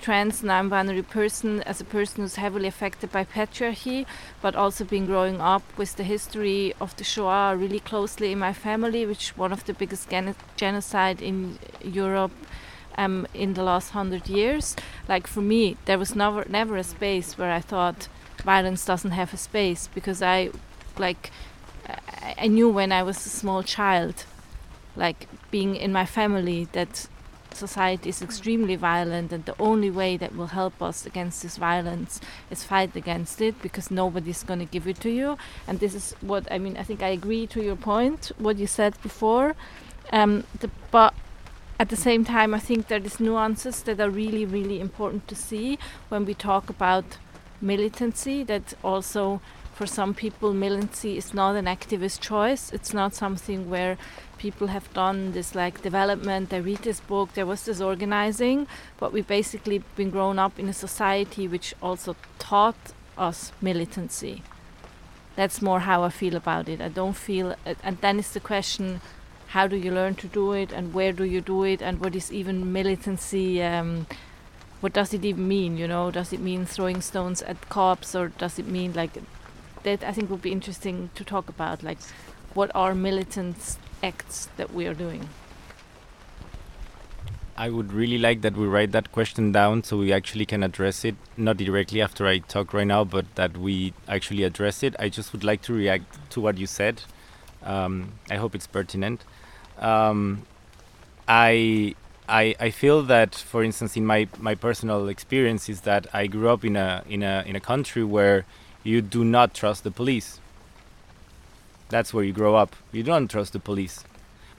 trans 0.00 0.42
non-binary 0.42 1.02
person, 1.02 1.62
as 1.62 1.80
a 1.80 1.84
person 1.84 2.22
who's 2.22 2.36
heavily 2.36 2.68
affected 2.68 3.10
by 3.10 3.24
patriarchy, 3.24 4.04
but 4.42 4.54
also 4.54 4.84
been 4.84 5.06
growing 5.06 5.40
up 5.40 5.62
with 5.78 5.96
the 5.96 6.04
history 6.04 6.74
of 6.78 6.94
the 6.96 7.04
Shoah 7.04 7.56
really 7.56 7.80
closely 7.80 8.32
in 8.32 8.38
my 8.38 8.52
family, 8.52 9.06
which 9.06 9.30
one 9.36 9.50
of 9.50 9.64
the 9.64 9.72
biggest 9.72 10.10
gen- 10.10 10.34
genocide 10.56 11.22
in 11.22 11.58
Europe 11.82 12.32
um, 12.98 13.26
in 13.32 13.54
the 13.54 13.62
last 13.62 13.90
hundred 13.90 14.28
years. 14.28 14.76
Like 15.08 15.26
for 15.26 15.40
me, 15.40 15.76
there 15.86 15.98
was 15.98 16.14
never 16.14 16.44
never 16.48 16.76
a 16.76 16.84
space 16.84 17.38
where 17.38 17.50
I 17.50 17.60
thought 17.60 18.08
violence 18.44 18.84
doesn't 18.84 19.12
have 19.12 19.32
a 19.32 19.38
space 19.38 19.88
because 19.94 20.20
I 20.22 20.50
like 20.98 21.30
I, 22.38 22.46
knew 22.46 22.68
when 22.68 22.92
I 22.92 23.02
was 23.02 23.24
a 23.26 23.28
small 23.28 23.62
child, 23.62 24.24
like 24.96 25.28
being 25.50 25.76
in 25.76 25.92
my 25.92 26.06
family, 26.06 26.68
that 26.72 27.08
society 27.52 28.08
is 28.08 28.22
extremely 28.22 28.76
violent, 28.76 29.32
and 29.32 29.44
the 29.44 29.54
only 29.60 29.90
way 29.90 30.16
that 30.16 30.34
will 30.34 30.48
help 30.48 30.82
us 30.82 31.06
against 31.06 31.42
this 31.42 31.56
violence 31.56 32.20
is 32.50 32.64
fight 32.64 32.96
against 32.96 33.40
it 33.40 33.60
because 33.62 33.90
nobody's 33.90 34.42
going 34.42 34.58
to 34.58 34.64
give 34.64 34.86
it 34.88 35.00
to 35.00 35.10
you. 35.10 35.38
And 35.66 35.80
this 35.80 35.94
is 35.94 36.14
what 36.20 36.50
I 36.50 36.58
mean. 36.58 36.76
I 36.76 36.82
think 36.82 37.02
I 37.02 37.08
agree 37.08 37.46
to 37.48 37.62
your 37.62 37.76
point, 37.76 38.32
what 38.38 38.58
you 38.58 38.66
said 38.66 39.00
before. 39.02 39.54
Um, 40.12 40.44
the, 40.60 40.70
but 40.90 41.14
at 41.78 41.88
the 41.88 41.96
same 41.96 42.24
time, 42.24 42.54
I 42.54 42.58
think 42.58 42.88
there 42.88 43.02
is 43.02 43.20
nuances 43.20 43.82
that 43.82 44.00
are 44.00 44.10
really, 44.10 44.44
really 44.44 44.80
important 44.80 45.28
to 45.28 45.34
see 45.34 45.78
when 46.08 46.24
we 46.24 46.34
talk 46.34 46.70
about 46.70 47.04
militancy. 47.60 48.42
That 48.44 48.74
also 48.82 49.40
for 49.74 49.86
some 49.86 50.14
people, 50.14 50.54
militancy 50.54 51.16
is 51.16 51.34
not 51.34 51.56
an 51.56 51.64
activist 51.64 52.20
choice. 52.20 52.72
It's 52.72 52.94
not 52.94 53.12
something 53.12 53.68
where 53.68 53.98
people 54.38 54.68
have 54.68 54.92
done 54.94 55.32
this 55.32 55.54
like 55.54 55.82
development. 55.82 56.50
They 56.50 56.60
read 56.60 56.78
this 56.78 57.00
book. 57.00 57.32
There 57.34 57.46
was 57.46 57.64
this 57.64 57.80
organizing, 57.80 58.68
but 59.00 59.12
we 59.12 59.22
basically 59.22 59.82
been 59.96 60.10
grown 60.10 60.38
up 60.38 60.60
in 60.60 60.68
a 60.68 60.72
society 60.72 61.48
which 61.48 61.74
also 61.82 62.14
taught 62.38 62.92
us 63.18 63.50
militancy. 63.60 64.42
That's 65.34 65.60
more 65.60 65.80
how 65.80 66.04
I 66.04 66.10
feel 66.10 66.36
about 66.36 66.68
it. 66.68 66.80
I 66.80 66.88
don't 66.88 67.16
feel, 67.16 67.56
and 67.82 67.98
then 68.00 68.20
it's 68.20 68.32
the 68.32 68.40
question: 68.40 69.00
How 69.48 69.66
do 69.66 69.76
you 69.76 69.90
learn 69.90 70.14
to 70.16 70.28
do 70.28 70.52
it, 70.52 70.72
and 70.72 70.94
where 70.94 71.12
do 71.12 71.24
you 71.24 71.40
do 71.40 71.64
it, 71.64 71.82
and 71.82 71.98
what 71.98 72.14
is 72.14 72.32
even 72.32 72.72
militancy? 72.72 73.60
Um, 73.60 74.06
what 74.80 74.92
does 74.92 75.12
it 75.12 75.24
even 75.24 75.48
mean? 75.48 75.76
You 75.76 75.88
know, 75.88 76.12
does 76.12 76.32
it 76.32 76.40
mean 76.40 76.64
throwing 76.64 77.00
stones 77.00 77.42
at 77.42 77.68
cops, 77.68 78.14
or 78.14 78.28
does 78.28 78.60
it 78.60 78.68
mean 78.68 78.92
like 78.92 79.18
that 79.84 80.02
I 80.02 80.12
think 80.12 80.28
would 80.30 80.42
be 80.42 80.52
interesting 80.52 81.10
to 81.14 81.24
talk 81.24 81.48
about, 81.48 81.82
like 81.82 81.98
what 82.54 82.70
are 82.74 82.94
militant 82.94 83.78
acts 84.02 84.48
that 84.56 84.74
we 84.74 84.86
are 84.86 84.94
doing. 84.94 85.28
I 87.56 87.70
would 87.70 87.92
really 87.92 88.18
like 88.18 88.40
that 88.40 88.56
we 88.56 88.66
write 88.66 88.90
that 88.92 89.12
question 89.12 89.52
down 89.52 89.84
so 89.84 89.96
we 89.96 90.12
actually 90.12 90.44
can 90.44 90.64
address 90.64 91.04
it, 91.04 91.14
not 91.36 91.56
directly 91.56 92.02
after 92.02 92.26
I 92.26 92.38
talk 92.38 92.74
right 92.74 92.86
now, 92.86 93.04
but 93.04 93.32
that 93.36 93.56
we 93.56 93.92
actually 94.08 94.42
address 94.42 94.82
it. 94.82 94.96
I 94.98 95.08
just 95.08 95.32
would 95.32 95.44
like 95.44 95.62
to 95.62 95.72
react 95.72 96.30
to 96.30 96.40
what 96.40 96.58
you 96.58 96.66
said. 96.66 97.02
Um, 97.62 98.12
I 98.28 98.36
hope 98.36 98.56
it's 98.56 98.66
pertinent. 98.66 99.24
Um, 99.78 100.46
I, 101.28 101.94
I, 102.28 102.56
I 102.58 102.70
feel 102.70 103.02
that, 103.04 103.36
for 103.36 103.62
instance, 103.62 103.96
in 103.96 104.04
my, 104.04 104.26
my 104.38 104.56
personal 104.56 105.08
experience, 105.08 105.68
is 105.68 105.82
that 105.82 106.08
I 106.12 106.26
grew 106.26 106.48
up 106.48 106.64
in 106.64 106.74
a 106.74 107.04
in 107.08 107.22
a 107.22 107.44
in 107.46 107.54
a 107.54 107.60
country 107.60 108.02
where 108.02 108.44
you 108.84 109.02
do 109.02 109.24
not 109.24 109.54
trust 109.54 109.82
the 109.82 109.90
police. 109.90 110.38
That's 111.88 112.14
where 112.14 112.22
you 112.22 112.32
grow 112.32 112.54
up. 112.54 112.76
You 112.92 113.02
don't 113.02 113.28
trust 113.28 113.54
the 113.54 113.58
police. 113.58 114.04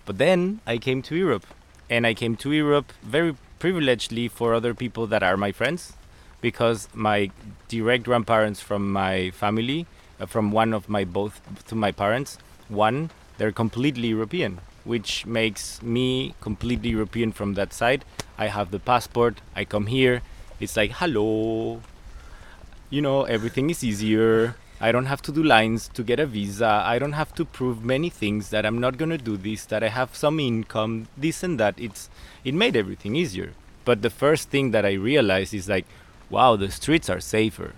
But 0.06 0.18
then 0.18 0.60
I 0.68 0.78
came 0.78 1.02
to 1.04 1.16
Europe, 1.16 1.46
and 1.90 2.06
I 2.06 2.14
came 2.14 2.36
to 2.38 2.52
Europe 2.52 2.92
very 3.02 3.38
privilegedly 3.60 4.28
for 4.28 4.54
other 4.54 4.74
people 4.74 5.08
that 5.08 5.24
are 5.24 5.38
my 5.38 5.52
friends, 5.52 5.94
because 6.42 6.90
my 6.94 7.32
direct 7.68 8.04
grandparents 8.04 8.62
from 8.62 8.92
my 8.92 9.32
family, 9.32 9.86
uh, 10.20 10.26
from 10.26 10.52
one 10.52 10.74
of 10.74 10.90
my 10.90 11.04
both 11.04 11.42
to 11.68 11.76
my 11.76 11.92
parents, 11.92 12.38
one 12.68 13.10
they're 13.38 13.52
completely 13.52 14.08
European, 14.08 14.60
which 14.84 15.26
makes 15.26 15.82
me 15.82 16.34
completely 16.42 16.90
European 16.90 17.32
from 17.32 17.56
that 17.56 17.74
side. 17.74 18.06
I 18.38 18.48
have 18.48 18.72
the 18.72 18.80
passport. 18.80 19.42
I 19.56 19.66
come 19.66 19.88
here. 19.88 20.22
It's 20.60 20.78
like 20.78 20.92
hello, 20.92 21.82
you 22.90 23.02
know, 23.02 23.24
everything 23.24 23.70
is 23.70 23.84
easier. 23.84 24.56
I 24.80 24.92
don't 24.92 25.06
have 25.06 25.22
to 25.24 25.32
do 25.32 25.42
lines 25.42 25.88
to 25.94 26.04
get 26.04 26.20
a 26.20 26.26
visa. 26.26 26.84
I 26.86 27.00
don't 27.00 27.14
have 27.14 27.34
to 27.36 27.46
prove 27.46 27.84
many 27.84 28.10
things 28.10 28.50
that 28.50 28.66
I'm 28.66 28.80
not 28.80 28.98
gonna 28.98 29.18
do 29.18 29.38
this, 29.38 29.66
that 29.66 29.84
I 29.84 29.90
have 29.90 30.16
some 30.16 30.40
income, 30.40 31.08
this 31.18 31.44
and 31.44 31.60
that. 31.60 31.76
It's 31.78 32.10
it 32.44 32.54
made 32.54 32.76
everything 32.76 33.16
easier. 33.16 33.54
But 33.86 34.02
the 34.02 34.10
first 34.10 34.50
thing 34.50 34.72
that 34.72 34.86
I 34.86 34.94
realized 34.94 35.54
is 35.54 35.70
like, 35.70 35.86
wow, 36.30 36.56
the 36.56 36.72
streets 36.72 37.10
are 37.10 37.22
safer. 37.22 37.74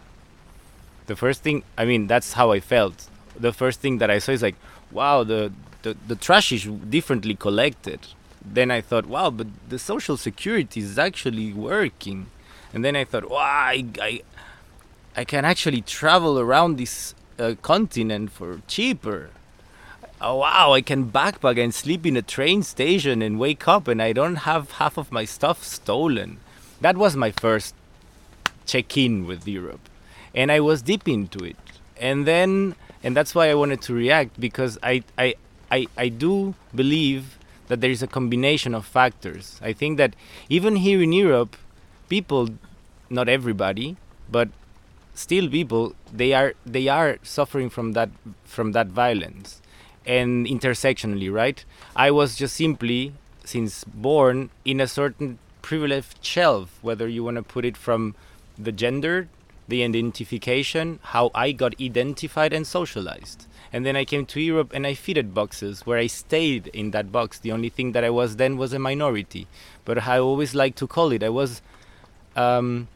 The 1.06 1.15
first 1.15 1.43
thing 1.43 1.63
I 1.78 1.86
mean, 1.86 2.08
that's 2.08 2.34
how 2.34 2.52
I 2.52 2.60
felt. 2.60 3.08
The 3.39 3.54
first 3.54 3.80
thing 3.80 4.00
that 4.00 4.10
I 4.10 4.17
saw 4.17 4.32
is 4.32 4.41
like, 4.41 4.56
wow, 4.91 5.24
the 5.24 5.52
the, 5.84 5.96
the 6.08 6.15
trash 6.15 6.52
is 6.52 6.65
differently 6.65 7.36
collected. 7.36 8.00
Then 8.43 8.72
I 8.72 8.82
thought, 8.82 9.06
wow, 9.06 9.30
but 9.30 9.48
the 9.70 9.78
social 9.78 10.17
security 10.17 10.80
is 10.80 10.98
actually 10.98 11.54
working. 11.54 12.28
And 12.74 12.84
then 12.84 12.96
I 12.96 13.04
thought, 13.04 13.30
wow, 13.30 13.38
I, 13.38 13.86
I 14.02 14.22
I 15.18 15.26
can 15.26 15.46
actually 15.46 15.82
travel 15.82 16.40
around 16.40 16.78
this 16.78 17.16
uh, 17.40 17.56
continent 17.64 18.32
for 18.32 18.62
cheaper. 18.68 19.32
Oh, 20.22 20.36
wow, 20.38 20.74
I 20.74 20.82
can 20.82 21.12
backpack 21.12 21.62
and 21.62 21.74
sleep 21.74 22.06
in 22.06 22.16
a 22.16 22.22
train 22.22 22.62
station 22.62 23.24
and 23.24 23.40
wake 23.40 23.68
up 23.68 23.88
and 23.88 24.00
I 24.00 24.14
don't 24.14 24.48
have 24.52 24.74
half 24.74 24.96
of 24.96 25.12
my 25.12 25.26
stuff 25.26 25.64
stolen. 25.64 26.38
That 26.82 26.98
was 26.98 27.16
my 27.16 27.32
first 27.32 27.74
check 28.68 28.96
in 28.96 29.26
with 29.26 29.48
Europe. 29.48 29.90
And 30.36 30.52
I 30.52 30.60
was 30.60 30.84
deep 30.84 31.08
into 31.08 31.44
it. 31.44 31.58
And 32.00 32.28
then, 32.28 32.76
and 33.04 33.18
that's 33.18 33.34
why 33.34 33.50
I 33.50 33.56
wanted 33.56 33.82
to 33.84 33.96
react 33.96 34.40
because 34.40 34.78
I, 34.84 35.02
I, 35.18 35.34
I, 35.72 35.88
I 35.98 36.10
do 36.10 36.54
believe 36.76 37.40
that 37.70 37.82
there 37.82 37.90
is 37.90 38.04
a 38.04 38.08
combination 38.08 38.76
of 38.76 38.86
factors. 38.86 39.60
I 39.64 39.74
think 39.74 39.98
that 39.98 40.16
even 40.48 40.76
here 40.76 41.02
in 41.02 41.12
Europe, 41.12 41.58
people, 42.08 42.50
not 43.10 43.28
everybody, 43.28 43.98
but 44.32 44.50
still 45.18 45.50
people 45.50 45.96
they 46.14 46.32
are 46.32 46.54
they 46.66 46.88
are 46.88 47.18
suffering 47.24 47.70
from 47.70 47.94
that 47.94 48.10
from 48.46 48.72
that 48.74 48.88
violence 48.88 49.62
and 50.06 50.46
intersectionally 50.46 51.32
right? 51.32 51.66
I 51.96 52.12
was 52.12 52.36
just 52.36 52.56
simply 52.56 53.14
since 53.44 53.84
born 53.84 54.50
in 54.64 54.80
a 54.80 54.88
certain 54.88 55.40
privileged 55.62 56.24
shelf 56.24 56.78
whether 56.82 57.08
you 57.08 57.24
want 57.24 57.38
to 57.38 57.44
put 57.44 57.66
it 57.66 57.76
from 57.76 58.16
the 58.58 58.72
gender 58.72 59.28
the 59.68 59.84
identification 59.84 61.00
how 61.16 61.30
i 61.34 61.52
got 61.52 61.74
identified 61.82 62.54
and 62.54 62.66
socialized. 62.68 63.48
And 63.74 63.86
then 63.86 63.96
i 63.96 64.06
came 64.06 64.26
to 64.28 64.40
europe 64.40 64.72
and 64.74 64.86
i 64.86 64.94
fitted 64.94 65.34
boxes 65.34 65.86
where 65.86 65.98
i 65.98 66.08
stayed 66.08 66.68
in 66.68 66.92
that 66.92 67.12
box. 67.12 67.40
The 67.40 67.52
only 67.52 67.70
thing 67.70 67.92
that 67.94 68.04
i 68.04 68.10
was 68.10 68.36
then 68.36 68.56
was 68.56 68.72
a 68.72 68.80
minority. 68.80 69.48
But 69.84 70.08
i 70.08 70.20
always 70.20 70.54
like 70.54 70.76
to 70.76 70.88
call 70.88 71.12
it 71.12 71.24
i 71.24 71.30
was 71.30 71.62
um, 72.36 72.88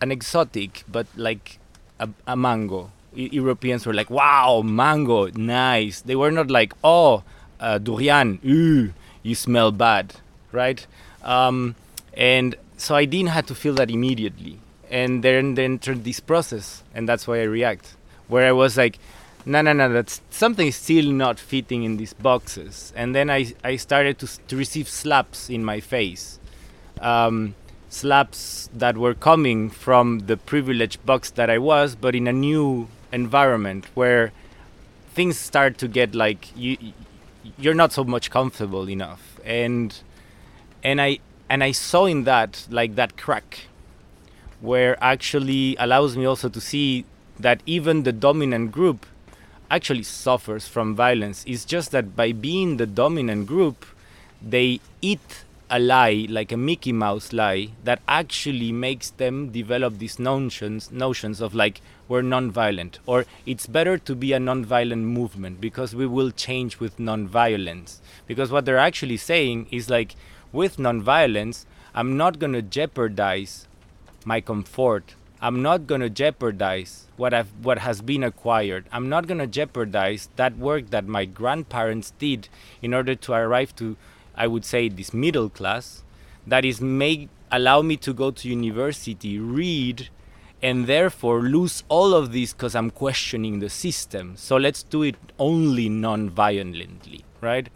an 0.00 0.10
exotic, 0.10 0.84
but 0.88 1.06
like 1.16 1.58
a, 1.98 2.08
a 2.26 2.36
mango. 2.36 2.90
E 3.14 3.28
Europeans 3.32 3.86
were 3.86 3.94
like, 3.94 4.10
"Wow, 4.10 4.62
mango, 4.62 5.26
nice." 5.34 6.00
They 6.00 6.16
were 6.16 6.30
not 6.30 6.50
like, 6.50 6.72
"Oh, 6.82 7.22
uh, 7.58 7.78
durian, 7.78 8.38
ooh, 8.46 8.92
you 9.22 9.34
smell 9.34 9.72
bad," 9.72 10.14
right? 10.52 10.86
Um, 11.22 11.74
and 12.14 12.56
so 12.76 12.94
I 12.94 13.04
didn't 13.04 13.30
have 13.30 13.46
to 13.46 13.54
feel 13.54 13.74
that 13.74 13.90
immediately. 13.90 14.58
And 14.90 15.22
then 15.22 15.54
then 15.54 15.72
entered 15.72 16.04
this 16.04 16.20
process, 16.20 16.82
and 16.94 17.08
that's 17.08 17.26
why 17.26 17.40
I 17.40 17.44
react. 17.44 17.94
Where 18.28 18.46
I 18.46 18.52
was 18.52 18.76
like, 18.76 18.98
"No, 19.44 19.60
no, 19.62 19.72
no, 19.72 19.88
that's 19.92 20.20
something 20.30 20.68
is 20.68 20.76
still 20.76 21.10
not 21.12 21.38
fitting 21.38 21.84
in 21.84 21.96
these 21.96 22.14
boxes." 22.14 22.92
And 22.96 23.14
then 23.14 23.30
I 23.30 23.54
I 23.62 23.76
started 23.76 24.18
to 24.20 24.26
to 24.48 24.56
receive 24.56 24.88
slaps 24.88 25.50
in 25.50 25.64
my 25.64 25.80
face. 25.80 26.38
Um, 27.00 27.54
slaps 27.90 28.70
that 28.72 28.96
were 28.96 29.14
coming 29.14 29.68
from 29.68 30.20
the 30.20 30.36
privileged 30.36 31.04
box 31.04 31.30
that 31.32 31.50
I 31.50 31.58
was, 31.58 31.94
but 31.94 32.14
in 32.14 32.26
a 32.26 32.32
new 32.32 32.88
environment 33.12 33.86
where 33.94 34.32
things 35.12 35.38
start 35.38 35.76
to 35.78 35.88
get 35.88 36.14
like 36.14 36.56
you 36.56 36.78
you're 37.58 37.74
not 37.74 37.92
so 37.92 38.04
much 38.04 38.30
comfortable 38.30 38.88
enough 38.88 39.40
and 39.44 40.02
and 40.82 41.00
I 41.00 41.18
and 41.48 41.64
I 41.64 41.72
saw 41.72 42.06
in 42.06 42.24
that 42.24 42.66
like 42.70 42.94
that 42.94 43.16
crack, 43.16 43.66
where 44.60 44.96
actually 45.02 45.76
allows 45.78 46.16
me 46.16 46.24
also 46.24 46.48
to 46.48 46.60
see 46.60 47.04
that 47.38 47.60
even 47.66 48.04
the 48.04 48.12
dominant 48.12 48.70
group 48.70 49.04
actually 49.70 50.04
suffers 50.04 50.68
from 50.68 50.94
violence. 50.94 51.44
It's 51.46 51.64
just 51.64 51.90
that 51.90 52.14
by 52.14 52.32
being 52.32 52.76
the 52.76 52.86
dominant 52.86 53.46
group, 53.46 53.84
they 54.40 54.80
eat 55.02 55.44
a 55.70 55.78
lie, 55.78 56.26
like 56.28 56.50
a 56.50 56.56
Mickey 56.56 56.92
Mouse 56.92 57.32
lie, 57.32 57.70
that 57.84 58.02
actually 58.08 58.72
makes 58.72 59.10
them 59.10 59.50
develop 59.50 59.98
these 59.98 60.18
notions 60.18 60.90
notions 60.90 61.40
of 61.40 61.54
like 61.54 61.80
we're 62.08 62.22
non-violent 62.22 62.98
or 63.06 63.24
it's 63.46 63.68
better 63.68 63.96
to 63.96 64.16
be 64.16 64.32
a 64.32 64.40
non-violent 64.40 65.04
movement 65.04 65.60
because 65.60 65.94
we 65.94 66.06
will 66.06 66.32
change 66.32 66.80
with 66.80 66.98
non-violence. 66.98 68.00
Because 68.26 68.50
what 68.50 68.64
they're 68.64 68.78
actually 68.78 69.16
saying 69.16 69.68
is 69.70 69.88
like 69.88 70.16
with 70.52 70.78
non-violence, 70.78 71.66
I'm 71.94 72.16
not 72.16 72.40
gonna 72.40 72.62
jeopardize 72.62 73.68
my 74.24 74.40
comfort. 74.40 75.14
I'm 75.40 75.62
not 75.62 75.86
gonna 75.86 76.10
jeopardize 76.10 77.06
what 77.16 77.32
I've 77.32 77.52
what 77.62 77.78
has 77.78 78.02
been 78.02 78.24
acquired. 78.24 78.86
I'm 78.92 79.08
not 79.08 79.28
gonna 79.28 79.46
jeopardize 79.46 80.28
that 80.34 80.58
work 80.58 80.90
that 80.90 81.06
my 81.06 81.24
grandparents 81.24 82.12
did 82.18 82.48
in 82.82 82.92
order 82.92 83.14
to 83.14 83.32
arrive 83.32 83.74
to 83.76 83.96
I 84.40 84.46
would 84.46 84.64
say 84.64 84.88
this 84.88 85.12
middle 85.12 85.50
class 85.50 86.02
that 86.46 86.64
is 86.64 86.80
make 86.80 87.28
allow 87.52 87.82
me 87.82 87.98
to 87.98 88.14
go 88.14 88.30
to 88.30 88.48
university, 88.48 89.38
read, 89.38 90.08
and 90.62 90.86
therefore 90.86 91.42
lose 91.42 91.84
all 91.90 92.14
of 92.14 92.32
this 92.32 92.54
because 92.54 92.74
I'm 92.74 92.90
questioning 92.90 93.60
the 93.60 93.68
system. 93.68 94.38
So 94.38 94.56
let's 94.56 94.82
do 94.82 95.02
it 95.02 95.16
only 95.38 95.90
non-violently, 95.90 97.22
right? 97.42 97.68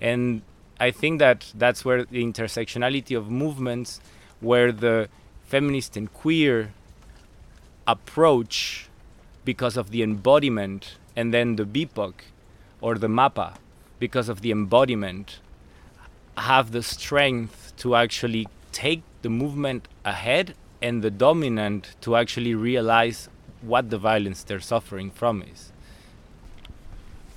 And 0.00 0.42
I 0.80 0.90
think 0.90 1.20
that 1.20 1.52
that's 1.54 1.84
where 1.84 2.04
the 2.04 2.24
intersectionality 2.24 3.16
of 3.16 3.30
movements, 3.30 4.00
where 4.40 4.72
the 4.72 5.08
feminist 5.44 5.96
and 5.96 6.12
queer 6.12 6.72
approach 7.86 8.88
because 9.44 9.76
of 9.76 9.92
the 9.92 10.02
embodiment, 10.02 10.96
and 11.14 11.32
then 11.32 11.54
the 11.54 11.64
BIPOC 11.64 12.14
or 12.80 12.96
the 12.96 13.08
MAPA 13.08 13.54
because 14.00 14.28
of 14.28 14.40
the 14.40 14.50
embodiment 14.50 15.38
have 16.40 16.72
the 16.72 16.82
strength 16.82 17.72
to 17.78 17.94
actually 17.94 18.48
take 18.72 19.02
the 19.22 19.30
movement 19.30 19.88
ahead 20.04 20.54
and 20.80 21.02
the 21.02 21.10
dominant 21.10 21.94
to 22.00 22.16
actually 22.16 22.54
realize 22.54 23.28
what 23.60 23.90
the 23.90 23.98
violence 23.98 24.42
they're 24.42 24.60
suffering 24.60 25.10
from 25.10 25.42
is. 25.42 25.72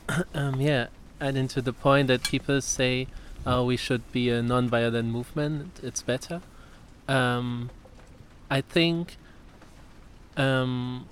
um, 0.34 0.62
yeah, 0.62 0.88
and 1.20 1.38
into 1.38 1.62
the 1.62 1.74
point 1.74 2.08
that 2.08 2.24
people 2.24 2.62
say 2.62 3.08
uh, 3.46 3.63
we 3.66 3.76
should 3.76 4.10
be 4.12 4.30
a 4.30 4.42
non-violent 4.42 5.10
movement, 5.10 5.80
it's 5.84 6.02
better. 6.02 6.42
Um, 7.08 7.70
I 8.50 8.62
think, 8.62 9.18
um, 10.38 11.08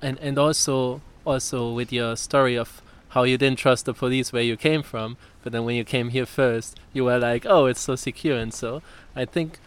and 0.00 0.18
and 0.18 0.38
also 0.38 1.02
also 1.24 1.72
with 1.72 1.92
your 1.92 2.16
story 2.16 2.56
of 2.56 2.80
how 3.12 3.24
you 3.24 3.36
didn't 3.36 3.58
trust 3.58 3.84
the 3.84 3.92
police 3.92 4.32
where 4.32 4.42
you 4.42 4.56
came 4.56 4.82
from, 4.82 5.18
but 5.42 5.52
then 5.52 5.64
when 5.66 5.76
you 5.76 5.84
came 5.84 6.08
here 6.08 6.24
first, 6.24 6.80
you 6.94 7.04
were 7.04 7.18
like, 7.18 7.44
oh, 7.46 7.66
it's 7.66 7.80
so 7.80 7.94
secure. 7.94 8.38
And 8.38 8.54
so 8.54 8.80
I 9.14 9.26
think 9.26 9.58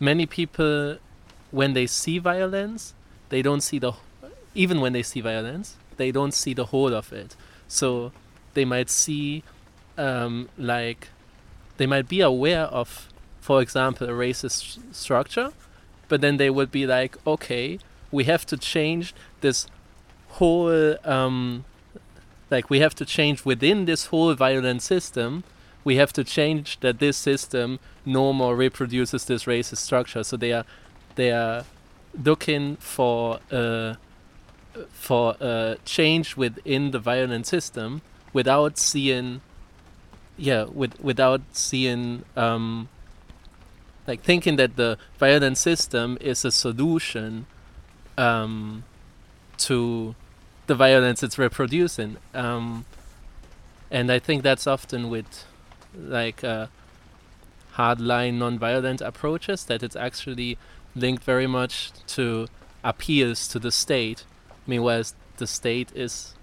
many 0.00 0.24
people, 0.24 0.96
when 1.50 1.74
they 1.74 1.86
see 1.86 2.18
violence, 2.18 2.94
they 3.28 3.42
don't 3.42 3.60
see 3.60 3.78
the, 3.78 3.92
even 4.54 4.80
when 4.80 4.94
they 4.94 5.02
see 5.02 5.20
violence, 5.20 5.76
they 5.98 6.10
don't 6.10 6.32
see 6.32 6.54
the 6.54 6.66
whole 6.66 6.94
of 6.94 7.12
it. 7.12 7.36
So 7.68 8.10
they 8.54 8.64
might 8.64 8.88
see, 8.88 9.44
um, 9.98 10.48
like, 10.56 11.08
they 11.76 11.86
might 11.86 12.08
be 12.08 12.22
aware 12.22 12.64
of, 12.64 13.12
for 13.40 13.60
example, 13.60 14.08
a 14.08 14.12
racist 14.12 14.94
structure, 14.94 15.52
but 16.08 16.22
then 16.22 16.38
they 16.38 16.48
would 16.48 16.70
be 16.70 16.86
like, 16.86 17.18
okay, 17.26 17.78
we 18.10 18.24
have 18.24 18.46
to 18.46 18.56
change 18.56 19.14
this 19.42 19.66
whole 20.28 20.96
um, 21.06 21.66
like 22.52 22.70
we 22.70 22.78
have 22.78 22.94
to 22.94 23.04
change 23.04 23.44
within 23.44 23.86
this 23.86 24.06
whole 24.06 24.32
violent 24.34 24.82
system 24.82 25.42
we 25.84 25.96
have 25.96 26.12
to 26.12 26.24
change 26.24 26.78
that 26.80 26.98
this 26.98 27.16
system 27.16 27.78
no 28.04 28.32
more 28.32 28.54
reproduces 28.56 29.24
this 29.24 29.44
racist 29.44 29.78
structure. 29.78 30.22
So 30.22 30.36
they 30.36 30.52
are 30.52 30.64
they 31.14 31.32
are 31.32 31.64
looking 32.24 32.76
for 32.76 33.40
uh, 33.50 33.94
for 34.90 35.36
uh, 35.40 35.76
change 35.84 36.36
within 36.36 36.92
the 36.92 36.98
violent 36.98 37.46
system 37.46 38.02
without 38.32 38.78
seeing 38.78 39.40
yeah 40.36 40.64
with 40.64 40.98
without 41.00 41.42
seeing 41.52 42.24
um, 42.36 42.88
like 44.06 44.22
thinking 44.22 44.56
that 44.56 44.76
the 44.76 44.98
violent 45.18 45.58
system 45.58 46.16
is 46.20 46.44
a 46.44 46.52
solution 46.52 47.46
um, 48.16 48.84
to 49.58 50.14
the 50.72 50.76
violence 50.76 51.22
it's 51.22 51.38
reproducing. 51.38 52.16
Um, 52.32 52.86
and 53.90 54.10
I 54.10 54.18
think 54.18 54.42
that's 54.42 54.66
often 54.66 55.10
with 55.10 55.44
like 55.94 56.42
uh, 56.42 56.68
hardline 57.74 58.38
non-violent 58.38 59.02
approaches 59.02 59.66
that 59.66 59.82
it's 59.82 59.96
actually 59.96 60.56
linked 60.94 61.24
very 61.24 61.46
much 61.46 61.92
to 62.16 62.46
appeals 62.82 63.48
to 63.48 63.58
the 63.58 63.70
state. 63.70 64.24
Meanwhile, 64.66 65.04
the 65.36 65.46
state 65.46 65.90
is, 65.94 66.34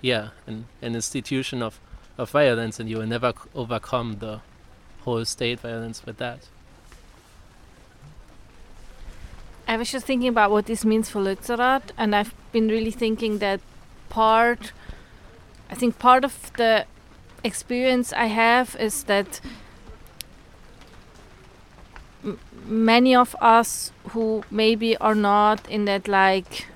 yeah, 0.00 0.28
an, 0.46 0.64
an 0.80 0.94
institution 0.94 1.62
of, 1.62 1.78
of 2.16 2.30
violence, 2.30 2.80
and 2.80 2.88
you 2.88 2.96
will 2.96 3.06
never 3.06 3.34
overcome 3.54 4.16
the 4.20 4.40
whole 5.00 5.26
state 5.26 5.60
violence 5.60 6.06
with 6.06 6.16
that. 6.16 6.48
I 9.68 9.76
was 9.76 9.92
just 9.92 10.06
thinking 10.06 10.30
about 10.30 10.50
what 10.50 10.64
this 10.64 10.82
means 10.82 11.10
for 11.10 11.20
Lützerath, 11.20 11.90
and 11.98 12.16
I've 12.16 12.34
been 12.52 12.68
really 12.68 12.90
thinking 12.90 13.36
that 13.38 13.60
part, 14.08 14.72
I 15.70 15.74
think 15.74 15.98
part 15.98 16.24
of 16.24 16.50
the 16.56 16.86
experience 17.44 18.14
I 18.14 18.26
have 18.26 18.74
is 18.80 19.04
that 19.04 19.42
many 22.64 23.14
of 23.14 23.36
us 23.42 23.92
who 24.10 24.42
maybe 24.50 24.96
are 24.96 25.14
not 25.14 25.68
in 25.68 25.84
that 25.84 26.08
like 26.08 26.66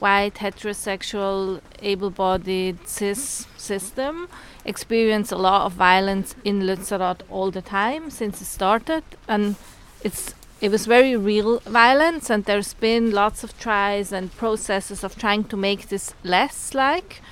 white 0.00 0.34
heterosexual 0.34 1.60
able-bodied 1.80 2.88
cis 2.88 3.46
system 3.56 4.28
experience 4.64 5.30
a 5.30 5.36
lot 5.36 5.66
of 5.66 5.72
violence 5.72 6.34
in 6.44 6.62
Lützerath 6.62 7.20
all 7.30 7.52
the 7.52 7.62
time 7.62 8.10
since 8.10 8.40
it 8.40 8.46
started 8.46 9.04
and 9.28 9.54
it's 10.02 10.34
it 10.60 10.70
was 10.70 10.86
very 10.86 11.16
real 11.16 11.60
violence 11.60 12.28
and 12.28 12.44
there's 12.44 12.74
been 12.74 13.10
lots 13.10 13.42
of 13.42 13.58
tries 13.58 14.12
and 14.12 14.36
processes 14.36 15.02
of 15.02 15.16
trying 15.16 15.44
to 15.44 15.56
make 15.56 15.88
this 15.88 16.14
less 16.22 16.74
like. 16.74 17.22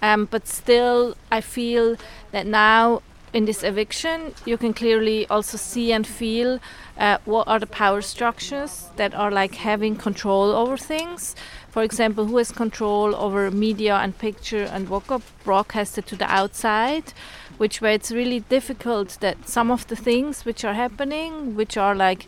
Um, 0.00 0.26
but 0.26 0.46
still 0.46 1.16
i 1.32 1.40
feel 1.40 1.96
that 2.30 2.46
now 2.46 3.02
in 3.32 3.44
this 3.44 3.62
eviction 3.62 4.32
you 4.44 4.56
can 4.56 4.72
clearly 4.72 5.26
also 5.26 5.56
see 5.56 5.92
and 5.92 6.06
feel 6.06 6.60
uh, 6.98 7.18
what 7.24 7.46
are 7.46 7.58
the 7.58 7.66
power 7.66 8.00
structures 8.00 8.88
that 8.96 9.14
are 9.14 9.30
like 9.30 9.54
having 9.54 9.94
control 9.94 10.50
over 10.50 10.76
things. 10.76 11.36
For 11.70 11.82
example 11.82 12.26
who 12.26 12.38
has 12.38 12.50
control 12.50 13.14
over 13.14 13.50
media 13.50 13.96
and 13.96 14.16
picture 14.16 14.64
and 14.64 14.88
what 14.88 15.06
got 15.06 15.22
broadcasted 15.44 16.06
to 16.06 16.16
the 16.16 16.24
outside 16.24 17.12
which 17.58 17.80
where 17.80 17.92
it's 17.92 18.10
really 18.10 18.40
difficult 18.40 19.18
that 19.20 19.48
some 19.48 19.70
of 19.70 19.86
the 19.88 19.96
things 19.96 20.44
which 20.44 20.64
are 20.64 20.74
happening 20.74 21.54
which 21.54 21.76
are 21.76 21.94
like 21.94 22.26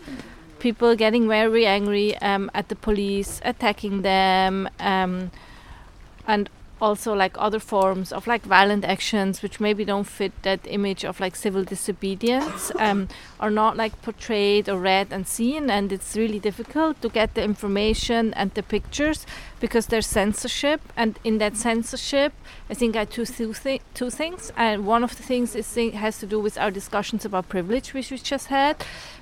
people 0.61 0.95
getting 0.95 1.27
very 1.27 1.67
angry 1.67 2.17
um, 2.19 2.51
at 2.55 2.69
the 2.69 2.77
police, 2.77 3.41
attacking 3.45 4.03
them, 4.03 4.69
um, 4.79 5.31
and 6.27 6.49
also 6.81 7.15
like 7.15 7.35
other 7.39 7.59
forms 7.59 8.13
of 8.13 8.27
like 8.27 8.43
violent 8.43 8.85
actions 8.85 9.43
which 9.43 9.61
maybe 9.61 9.85
don't 9.85 10.05
fit 10.05 10.33
that 10.43 10.61
image 10.65 11.05
of 11.05 11.21
like 11.21 11.37
civil 11.37 11.63
disobedience 11.63 12.73
um, 12.79 13.07
are 13.39 13.51
not 13.51 13.77
like 13.77 14.01
portrayed 14.03 14.69
or 14.69 14.79
read 14.79 15.09
and 15.11 15.29
seen 15.29 15.69
and 15.69 15.93
it's 15.93 16.17
really 16.17 16.39
difficult 16.39 17.01
to 17.03 17.09
get 17.09 17.35
the 17.35 17.43
information 17.43 18.33
and 18.35 18.53
the 18.55 18.63
pictures 18.63 19.27
because 19.61 19.87
there's 19.87 20.07
censorship 20.07 20.81
and 20.97 21.19
in 21.23 21.39
that 21.39 21.57
censorship 21.57 22.33
i 22.69 22.75
think 22.75 22.97
i 22.97 23.05
two 23.05 23.25
two, 23.25 23.53
thi- 23.53 23.81
two 23.95 24.11
things. 24.11 24.53
And 24.57 24.87
one 24.87 25.05
of 25.05 25.17
the 25.17 25.23
things 25.23 25.55
is 25.55 25.75
has 25.95 26.19
to 26.21 26.27
do 26.27 26.41
with 26.41 26.59
our 26.59 26.71
discussions 26.71 27.25
about 27.25 27.49
privilege 27.49 27.95
which 27.95 28.11
we 28.11 28.19
just 28.19 28.47
had 28.49 28.77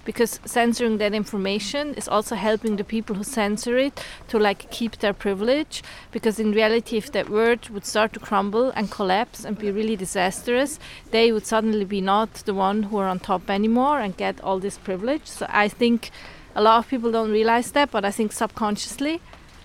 because 0.05 0.41
censoring 0.45 0.99
that 0.99 1.13
information 1.13 1.95
is 1.95 2.09
also 2.09 2.35
helping 2.35 2.77
the 2.77 2.85
people 2.85 3.17
who 3.17 3.25
censor 3.25 3.77
it 3.77 4.03
to 4.29 4.39
like 4.39 4.71
keep 4.71 4.99
their 4.99 5.13
privilege 5.13 5.83
because 6.13 6.39
in 6.41 6.53
reality 6.53 6.97
if 6.97 7.13
that 7.13 7.29
word 7.29 7.69
would 7.69 7.85
start 7.85 8.13
to 8.13 8.21
crumble 8.21 8.71
and 8.71 8.91
collapse 8.91 9.45
and 9.45 9.59
be 9.59 9.71
really 9.71 9.97
disastrous 9.97 10.79
they 11.11 11.33
would 11.33 11.47
suddenly 11.47 11.85
be 11.85 12.01
not 12.01 12.33
the 12.47 12.55
one 12.55 12.85
who 12.85 12.97
are 12.99 13.09
on 13.09 13.19
top 13.19 13.51
anymore 13.51 14.01
and 14.01 14.17
get 14.17 14.41
all 14.41 14.59
this 14.59 14.79
privilege. 14.79 15.27
So 15.27 15.47
i 15.49 15.69
think 15.69 16.11
a 16.55 16.63
lot 16.63 16.79
of 16.79 16.89
people 16.89 17.13
don't 17.13 17.31
realize 17.31 17.73
that 17.73 17.91
but 17.91 18.05
i 18.05 18.11
think 18.11 18.33
subconsciously 18.33 19.21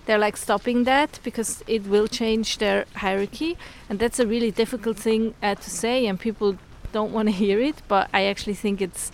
they're 0.06 0.18
like 0.18 0.36
stopping 0.36 0.84
that 0.84 1.18
because 1.22 1.64
it 1.66 1.86
will 1.86 2.06
change 2.06 2.58
their 2.58 2.84
hierarchy 2.96 3.56
and 3.88 3.98
that's 3.98 4.18
a 4.18 4.26
really 4.26 4.50
difficult 4.50 4.96
thing 4.96 5.34
uh, 5.42 5.54
to 5.54 5.70
say 5.70 6.06
and 6.06 6.20
people 6.20 6.56
don't 6.92 7.12
want 7.12 7.26
to 7.28 7.32
hear 7.32 7.60
it 7.60 7.76
but 7.88 8.08
i 8.12 8.24
actually 8.24 8.54
think 8.54 8.80
it's 8.80 9.10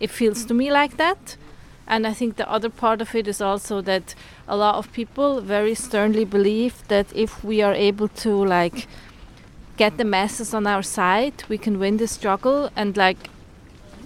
it 0.00 0.10
feels 0.10 0.44
to 0.46 0.54
me 0.54 0.70
like 0.70 0.96
that. 0.96 1.36
And 1.86 2.06
I 2.06 2.12
think 2.12 2.36
the 2.36 2.50
other 2.50 2.68
part 2.68 3.00
of 3.00 3.14
it 3.14 3.26
is 3.26 3.40
also 3.40 3.80
that 3.82 4.14
a 4.46 4.56
lot 4.56 4.76
of 4.76 4.92
people 4.92 5.40
very 5.40 5.74
sternly 5.74 6.24
believe 6.24 6.86
that 6.88 7.06
if 7.14 7.42
we 7.42 7.62
are 7.62 7.72
able 7.72 8.08
to 8.08 8.44
like 8.44 8.86
get 9.76 9.96
the 9.96 10.04
masses 10.04 10.52
on 10.52 10.66
our 10.66 10.82
side, 10.82 11.44
we 11.48 11.56
can 11.56 11.78
win 11.78 11.96
the 11.96 12.06
struggle. 12.06 12.70
And 12.76 12.96
like 12.96 13.30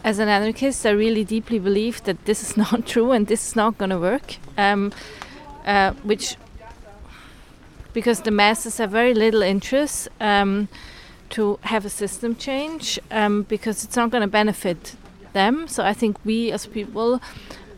as 0.04 0.18
an 0.20 0.28
anarchist, 0.28 0.86
I 0.86 0.90
really 0.90 1.24
deeply 1.24 1.58
believe 1.58 2.04
that 2.04 2.24
this 2.24 2.42
is 2.42 2.56
not 2.64 2.86
true 2.86 3.10
and 3.10 3.26
this 3.26 3.48
is 3.48 3.56
not 3.56 3.78
going 3.78 3.90
to 3.90 3.98
work. 3.98 4.36
Um, 4.56 4.92
uh, 5.64 5.92
which 6.02 6.36
because 7.92 8.22
the 8.22 8.30
masses 8.30 8.78
have 8.78 8.90
very 8.90 9.14
little 9.14 9.42
interest 9.42 10.08
um, 10.20 10.68
to 11.30 11.58
have 11.62 11.84
a 11.84 11.90
system 11.90 12.34
change 12.36 12.98
um, 13.10 13.42
because 13.42 13.84
it's 13.84 13.96
not 13.96 14.10
going 14.10 14.22
to 14.22 14.28
benefit 14.28 14.96
them. 15.32 15.68
So 15.68 15.84
I 15.84 15.92
think 15.92 16.16
we 16.24 16.52
as 16.52 16.66
people 16.66 17.20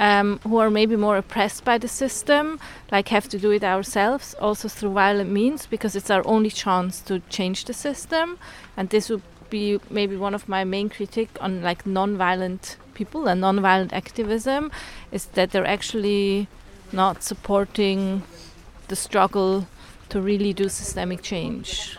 um, 0.01 0.41
who 0.43 0.59
are 0.59 0.71
maybe 0.71 0.97
more 0.97 1.17
oppressed 1.17 1.65
by 1.65 1.79
the 1.79 1.89
system, 1.89 2.59
like 2.91 3.09
have 3.09 3.29
to 3.29 3.39
do 3.39 3.51
it 3.51 3.65
ourselves, 3.65 4.35
also 4.41 4.69
through 4.69 4.91
violent 4.91 5.31
means, 5.31 5.67
because 5.67 5.97
it's 5.97 6.11
our 6.11 6.27
only 6.27 6.51
chance 6.51 7.01
to 7.03 7.21
change 7.29 7.65
the 7.65 7.73
system. 7.73 8.39
And 8.77 8.91
this 8.91 9.09
would 9.09 9.23
be 9.51 9.79
maybe 9.91 10.17
one 10.17 10.35
of 10.35 10.49
my 10.49 10.65
main 10.65 10.89
critique 10.89 11.37
on 11.41 11.63
like 11.63 11.87
non-violent 11.87 12.77
people 12.95 13.29
and 13.29 13.41
non-violent 13.41 13.93
activism, 13.93 14.71
is 15.13 15.27
that 15.27 15.51
they're 15.53 15.67
actually 15.67 16.49
not 16.95 17.23
supporting 17.23 18.23
the 18.89 18.97
struggle 18.97 19.67
to 20.09 20.21
really 20.21 20.53
do 20.53 20.69
systemic 20.69 21.23
change. 21.23 21.99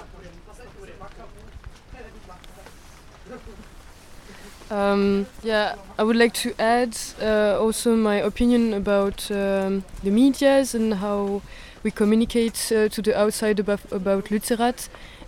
Um, 4.71 5.27
yeah, 5.43 5.75
I 5.99 6.03
would 6.03 6.15
like 6.15 6.33
to 6.33 6.53
add 6.59 6.97
uh, 7.21 7.59
also 7.59 7.95
my 7.95 8.15
opinion 8.15 8.73
about 8.73 9.29
um, 9.29 9.83
the 10.03 10.09
medias 10.09 10.73
and 10.73 10.95
how 10.95 11.41
we 11.83 11.91
communicate 11.91 12.71
uh, 12.71 12.89
to 12.89 13.01
the 13.01 13.17
outside 13.17 13.59
about, 13.59 13.79
about. 13.91 14.31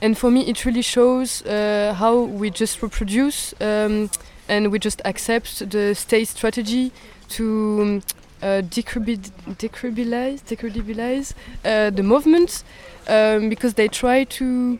And 0.01 0.17
for 0.17 0.31
me, 0.31 0.41
it 0.49 0.65
really 0.65 0.81
shows 0.81 1.43
uh, 1.43 1.93
how 1.97 2.21
we 2.21 2.49
just 2.49 2.81
reproduce 2.81 3.53
um, 3.61 4.09
and 4.49 4.71
we 4.71 4.79
just 4.79 5.01
accept 5.05 5.69
the 5.69 5.93
state 5.93 6.27
strategy 6.27 6.91
to 7.29 7.79
um, 7.81 8.03
uh, 8.41 8.61
decredibilize 8.61 11.33
uh, 11.65 11.89
the 11.89 12.03
movement 12.03 12.63
um, 13.07 13.49
because 13.49 13.73
they 13.75 13.87
try 13.87 14.23
to 14.23 14.79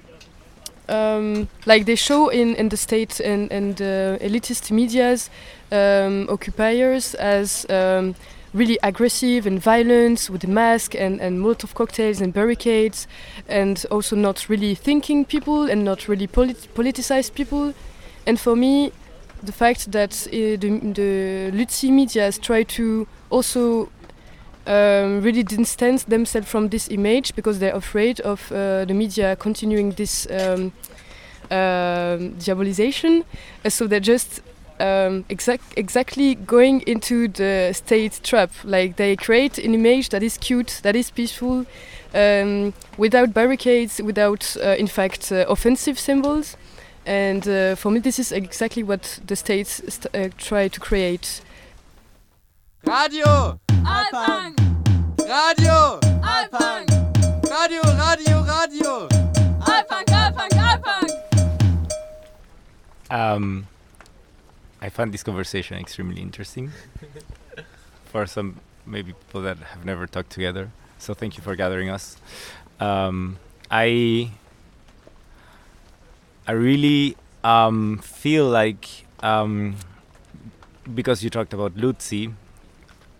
um, 0.89 1.47
like 1.65 1.85
they 1.85 1.95
show 1.95 2.29
in, 2.29 2.55
in 2.55 2.69
the 2.69 2.77
state 2.77 3.19
and, 3.19 3.51
and 3.51 3.81
uh, 3.81 4.17
elitist 4.19 4.71
medias 4.71 5.29
um, 5.71 6.27
occupiers 6.29 7.13
as 7.15 7.65
um, 7.69 8.15
really 8.53 8.79
aggressive 8.83 9.45
and 9.45 9.59
violent 9.59 10.29
with 10.29 10.41
the 10.41 10.47
mask 10.47 10.95
and, 10.95 11.21
and 11.21 11.39
Molotov 11.39 11.73
cocktails 11.73 12.21
and 12.21 12.33
barricades 12.33 13.07
and 13.47 13.85
also 13.91 14.15
not 14.15 14.47
really 14.49 14.75
thinking 14.75 15.25
people 15.25 15.69
and 15.69 15.83
not 15.83 16.07
really 16.07 16.27
polit 16.27 16.67
politicized 16.73 17.33
people. 17.33 17.73
And 18.25 18.39
for 18.39 18.55
me, 18.55 18.91
the 19.43 19.51
fact 19.51 19.91
that 19.91 20.27
uh, 20.27 20.31
the, 20.31 20.79
the 20.93 21.51
Lützi 21.53 21.91
medias 21.91 22.37
try 22.37 22.63
to 22.63 23.07
also 23.29 23.89
um, 24.65 25.21
really 25.21 25.43
distance 25.43 26.03
themselves 26.03 26.47
from 26.47 26.69
this 26.69 26.89
image 26.89 27.35
because 27.35 27.59
they're 27.59 27.75
afraid 27.75 28.19
of 28.21 28.51
uh, 28.51 28.85
the 28.85 28.93
media 28.93 29.35
continuing 29.35 29.91
this 29.91 30.27
um, 30.29 30.71
uh, 31.49 32.17
diabolization. 32.39 33.23
So 33.67 33.87
they're 33.87 33.99
just 33.99 34.41
um, 34.79 35.25
exact 35.29 35.63
exactly 35.75 36.35
going 36.35 36.81
into 36.81 37.27
the 37.27 37.71
state 37.73 38.19
trap. 38.23 38.51
Like 38.63 38.97
they 38.97 39.15
create 39.15 39.57
an 39.57 39.73
image 39.73 40.09
that 40.09 40.23
is 40.23 40.37
cute, 40.37 40.81
that 40.83 40.95
is 40.95 41.11
peaceful, 41.11 41.65
um, 42.13 42.73
without 42.97 43.33
barricades, 43.33 44.01
without, 44.01 44.57
uh, 44.61 44.75
in 44.77 44.87
fact, 44.87 45.31
uh, 45.31 45.45
offensive 45.47 45.97
symbols. 45.99 46.57
And 47.07 47.47
uh, 47.47 47.75
for 47.75 47.89
me, 47.89 47.99
this 48.01 48.19
is 48.19 48.33
exactly 48.33 48.83
what 48.83 49.21
the 49.25 49.37
states 49.37 49.81
st 49.87 50.07
uh, 50.13 50.27
try 50.37 50.67
to 50.67 50.77
create. 50.77 51.41
Radio! 52.83 53.57
Aalpunk! 53.69 54.59
Radio! 55.23 55.99
Aalpunk! 56.21 56.87
Radio, 57.49 57.81
Radio, 57.95 58.43
Radio! 58.43 59.07
Aalpunk, 59.63 60.07
Aalpunk, 60.19 60.53
Aalpunk! 60.67 61.09
Um, 63.09 63.67
I 64.81 64.89
found 64.89 65.13
this 65.13 65.23
conversation 65.23 65.77
extremely 65.77 66.21
interesting 66.21 66.73
for 68.11 68.25
some 68.25 68.59
maybe 68.85 69.13
people 69.13 69.43
that 69.43 69.59
have 69.59 69.85
never 69.85 70.07
talked 70.07 70.31
together. 70.31 70.71
So 70.99 71.13
thank 71.13 71.37
you 71.37 71.43
for 71.43 71.55
gathering 71.55 71.89
us. 71.89 72.17
Um, 72.81 73.37
I 73.71 74.31
I 76.47 76.53
really 76.53 77.17
um, 77.43 77.97
feel 77.97 78.47
like 78.47 78.87
um, 79.19 79.75
because 80.95 81.21
you 81.23 81.29
talked 81.29 81.53
about 81.53 81.75
Lützi, 81.75 82.33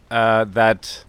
uh, 0.10 0.46
that 0.46 1.04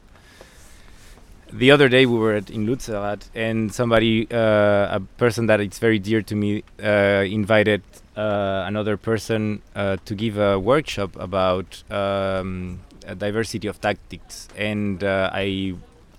the 1.53 1.71
other 1.71 1.89
day 1.89 2.07
we 2.07 2.19
were 2.19 2.35
at, 2.35 2.51
in 2.51 2.67
Lützerath 2.67 3.29
and 3.35 3.73
somebody, 3.73 4.27
uh, 4.33 4.97
a 4.97 5.01
person 5.17 5.47
that 5.47 5.61
is 5.61 5.79
very 5.79 6.01
dear 6.01 6.21
to 6.23 6.35
me, 6.35 6.65
uh, 6.83 7.25
invited 7.25 7.83
uh, 8.17 8.65
another 8.67 8.97
person 8.97 9.63
uh, 9.77 9.97
to 10.05 10.15
give 10.15 10.39
a 10.39 10.59
workshop 10.59 11.15
about 11.17 11.85
um, 11.91 12.81
a 13.07 13.15
diversity 13.15 13.69
of 13.69 13.81
tactics. 13.81 14.49
And 14.57 15.05
uh, 15.05 15.31
I 15.33 15.75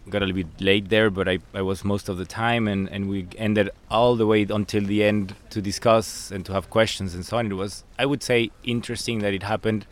got 0.09 0.21
a 0.21 0.25
little 0.25 0.43
bit 0.43 0.61
late 0.61 0.89
there, 0.89 1.09
but 1.09 1.27
I, 1.27 1.39
I 1.53 1.61
was 1.61 1.85
most 1.85 2.09
of 2.09 2.17
the 2.17 2.25
time, 2.25 2.67
and, 2.67 2.89
and 2.89 3.09
we 3.09 3.27
ended 3.37 3.69
all 3.89 4.15
the 4.15 4.25
way 4.25 4.45
until 4.49 4.83
the 4.83 5.03
end 5.03 5.35
to 5.51 5.61
discuss 5.61 6.31
and 6.31 6.45
to 6.45 6.53
have 6.53 6.69
questions 6.69 7.13
and 7.15 7.25
so 7.25 7.37
on. 7.37 7.51
It 7.51 7.55
was, 7.55 7.83
I 7.97 8.05
would 8.05 8.23
say, 8.23 8.51
interesting 8.63 9.19
that 9.19 9.33
it 9.33 9.43
happened 9.43 9.85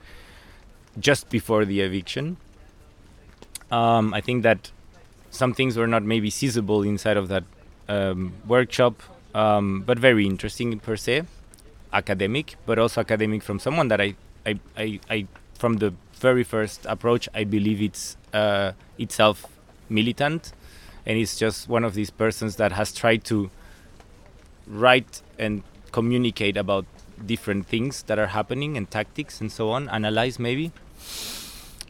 just 0.99 1.29
before 1.29 1.65
the 1.65 1.81
eviction. 1.81 2.37
Um, 3.71 4.13
I 4.13 4.21
think 4.21 4.43
that 4.43 4.71
some 5.29 5.53
things 5.53 5.77
were 5.77 5.87
not 5.87 6.03
maybe 6.03 6.29
feasible 6.29 6.83
inside 6.83 7.17
of 7.17 7.27
that 7.27 7.43
um, 7.87 8.33
workshop, 8.47 9.01
um, 9.35 9.81
but 9.81 9.99
very 9.99 10.25
interesting 10.25 10.79
per 10.79 10.95
se, 10.95 11.23
academic, 11.93 12.55
but 12.65 12.79
also 12.79 13.01
academic 13.01 13.43
from 13.43 13.59
someone 13.59 13.87
that 13.89 14.01
I, 14.01 14.15
I, 14.45 14.59
I, 14.77 14.99
I 15.09 15.27
from 15.53 15.77
the 15.77 15.93
very 16.13 16.43
first 16.43 16.85
approach, 16.85 17.27
I 17.33 17.43
believe 17.43 17.81
it's 17.81 18.17
uh, 18.33 18.73
itself 18.97 19.45
militant, 19.89 20.53
and 21.05 21.17
it's 21.17 21.37
just 21.37 21.69
one 21.69 21.83
of 21.83 21.93
these 21.93 22.09
persons 22.09 22.57
that 22.57 22.71
has 22.73 22.93
tried 22.93 23.23
to 23.25 23.49
write 24.67 25.21
and 25.39 25.63
communicate 25.91 26.57
about 26.57 26.85
different 27.25 27.65
things 27.65 28.03
that 28.03 28.19
are 28.19 28.27
happening 28.27 28.77
and 28.77 28.91
tactics 28.91 29.41
and 29.41 29.51
so 29.51 29.69
on, 29.71 29.89
analyze 29.89 30.37
maybe. 30.37 30.71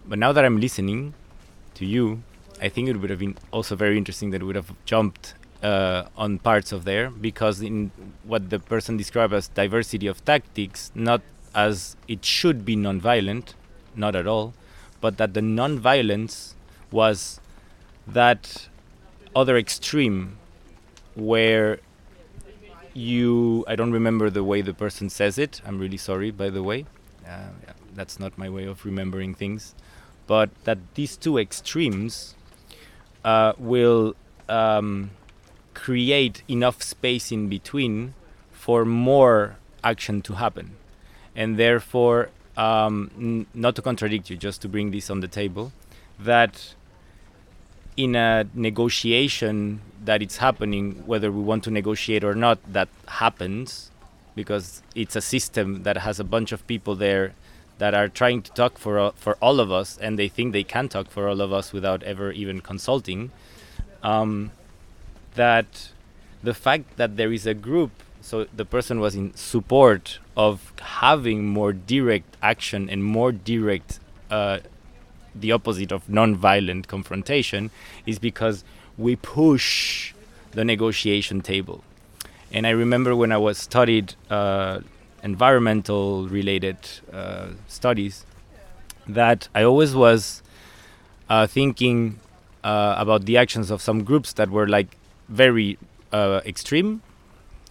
But 0.08 0.20
now 0.20 0.32
that 0.32 0.46
I'm 0.46 0.60
listening 0.60 1.14
to 1.76 1.86
you, 1.86 2.24
I 2.62 2.70
think 2.70 2.90
it 2.90 2.98
would 2.98 3.10
have 3.10 3.20
been 3.20 3.38
also 3.52 3.76
very 3.76 3.98
interesting 3.98 4.32
that 4.32 4.42
we 4.42 4.48
would 4.48 4.56
have 4.56 4.74
jumped 4.86 5.34
uh, 5.62 6.06
on 6.16 6.40
parts 6.40 6.72
of 6.72 6.86
there 6.86 7.10
because 7.10 7.62
in 7.62 7.92
what 8.24 8.50
the 8.50 8.60
person 8.60 8.98
described 8.98 9.34
as 9.34 9.48
diversity 9.50 10.08
of 10.08 10.24
tactics, 10.24 10.92
not 10.96 11.22
as 11.54 11.96
it 12.08 12.24
should 12.24 12.66
be 12.66 12.76
non-violent, 12.76 13.56
not 13.96 14.16
at 14.16 14.28
all, 14.28 14.54
but 15.02 15.18
that 15.18 15.34
the 15.34 15.42
non-violence 15.42 16.56
was 16.92 17.40
that 18.08 18.70
other 19.36 19.58
extreme 19.58 20.38
where 21.16 21.80
you 22.94 23.64
I 23.68 23.76
don't 23.76 23.92
remember 23.92 24.30
the 24.30 24.44
way 24.44 24.62
the 24.62 24.74
person 24.74 25.10
says 25.10 25.38
it. 25.38 25.62
I'm 25.66 25.78
really 25.80 25.98
sorry, 25.98 26.32
by 26.32 26.50
the 26.50 26.64
way. 26.64 26.86
Uh, 27.28 27.50
that's 27.94 28.20
not 28.20 28.38
my 28.38 28.50
way 28.50 28.66
of 28.66 28.86
remembering 28.86 29.34
things. 29.34 29.76
But 30.26 30.50
that 30.64 30.80
these 30.96 31.18
two 31.18 31.38
extremes 31.38 32.36
uh, 33.24 33.54
will 33.58 34.16
um, 34.50 35.12
create 35.74 36.44
enough 36.48 36.82
space 36.82 37.32
in 37.32 37.50
between 37.50 38.14
for 38.52 38.86
more 38.86 39.58
action 39.84 40.22
to 40.24 40.34
happen. 40.34 40.76
And 41.36 41.58
therefore, 41.58 42.30
um, 42.56 43.46
not 43.54 43.76
to 43.76 43.82
contradict 43.82 44.30
you, 44.30 44.38
just 44.38 44.62
to 44.64 44.68
bring 44.68 44.92
this 44.92 45.10
on 45.10 45.20
the 45.20 45.28
table, 45.28 45.72
that 46.20 46.74
in 47.98 48.16
a 48.16 48.46
negotiation 48.54 49.82
that 50.06 50.22
it's 50.22 50.38
happening, 50.38 51.04
whether 51.06 51.32
we 51.32 51.42
want 51.42 51.64
to 51.66 51.72
negotiate 51.72 52.24
or 52.24 52.36
not, 52.36 52.60
that 52.72 52.88
happens 53.08 53.92
because 54.36 54.84
it's 54.96 55.16
a 55.16 55.22
system 55.22 55.84
that 55.84 55.98
has 55.98 56.20
a 56.20 56.24
bunch 56.24 56.52
of 56.52 56.66
people 56.68 56.96
there 56.96 57.34
that 57.80 57.94
are 57.94 58.08
trying 58.08 58.42
to 58.44 58.52
talk 58.54 58.78
for 58.78 59.00
uh, 59.00 59.12
for 59.16 59.36
all 59.42 59.60
of 59.60 59.72
us, 59.72 59.98
and 59.98 60.18
they 60.18 60.28
think 60.28 60.54
they 60.54 60.64
can 60.64 60.88
talk 60.88 61.10
for 61.10 61.28
all 61.28 61.42
of 61.42 61.52
us 61.52 61.74
without 61.74 62.04
ever 62.04 62.32
even 62.32 62.62
consulting. 62.62 63.32
Um, 64.04 64.52
that 65.36 65.90
the 66.44 66.54
fact 66.54 66.98
that 66.98 67.18
there 67.18 67.34
is 67.34 67.46
a 67.46 67.54
group 67.54 67.92
so 68.22 68.46
the 68.54 68.66
person 68.66 69.00
was 69.00 69.16
in 69.16 69.34
support 69.36 70.20
of 70.36 70.74
having 70.82 71.48
more 71.48 71.72
direct 71.72 72.36
action 72.42 72.90
and 72.90 73.04
more 73.04 73.32
direct 73.32 74.00
uh, 74.30 74.60
the 75.42 75.52
opposite 75.52 75.92
of 75.92 76.10
non-violent 76.10 76.88
confrontation 76.88 77.70
is 78.06 78.20
because 78.20 78.64
we 78.98 79.16
push 79.16 80.14
the 80.52 80.64
negotiation 80.66 81.42
table 81.42 81.84
and 82.52 82.66
i 82.66 82.70
remember 82.70 83.16
when 83.16 83.32
i 83.32 83.38
was 83.38 83.58
studied 83.58 84.16
uh, 84.30 84.80
environmental 85.24 86.28
related 86.28 86.78
uh, 87.12 87.48
studies 87.68 88.26
that 89.08 89.48
i 89.54 89.64
always 89.64 89.96
was 89.96 90.42
uh, 91.30 91.46
thinking 91.46 92.20
uh, 92.64 92.96
about 92.98 93.26
the 93.26 93.38
actions 93.38 93.70
of 93.70 93.82
some 93.82 94.04
groups 94.04 94.34
that 94.34 94.50
were 94.50 94.68
like 94.68 94.98
very 95.30 95.78
uh, 96.12 96.42
extreme 96.46 97.02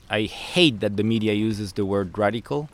I 0.09 0.23
hate 0.23 0.81
that 0.81 0.97
the 0.97 1.03
media 1.03 1.33
uses 1.33 1.73
the 1.73 1.85
word 1.85 2.17
radical. 2.17 2.69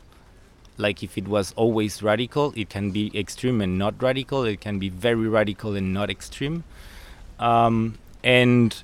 Like 0.77 1.03
if 1.03 1.19
it 1.19 1.29
was 1.29 1.53
always 1.57 2.03
radical, 2.03 2.53
it 2.57 2.69
can 2.71 2.91
be 2.91 3.11
extreme 3.19 3.61
and 3.61 3.79
not 3.79 4.03
radical. 4.03 4.45
It 4.45 4.61
can 4.61 4.79
be 4.79 4.89
very 4.89 5.29
radical 5.29 5.75
and 5.75 5.93
not 5.93 6.11
extreme. 6.11 6.65
Um, 7.39 7.99
and 8.25 8.83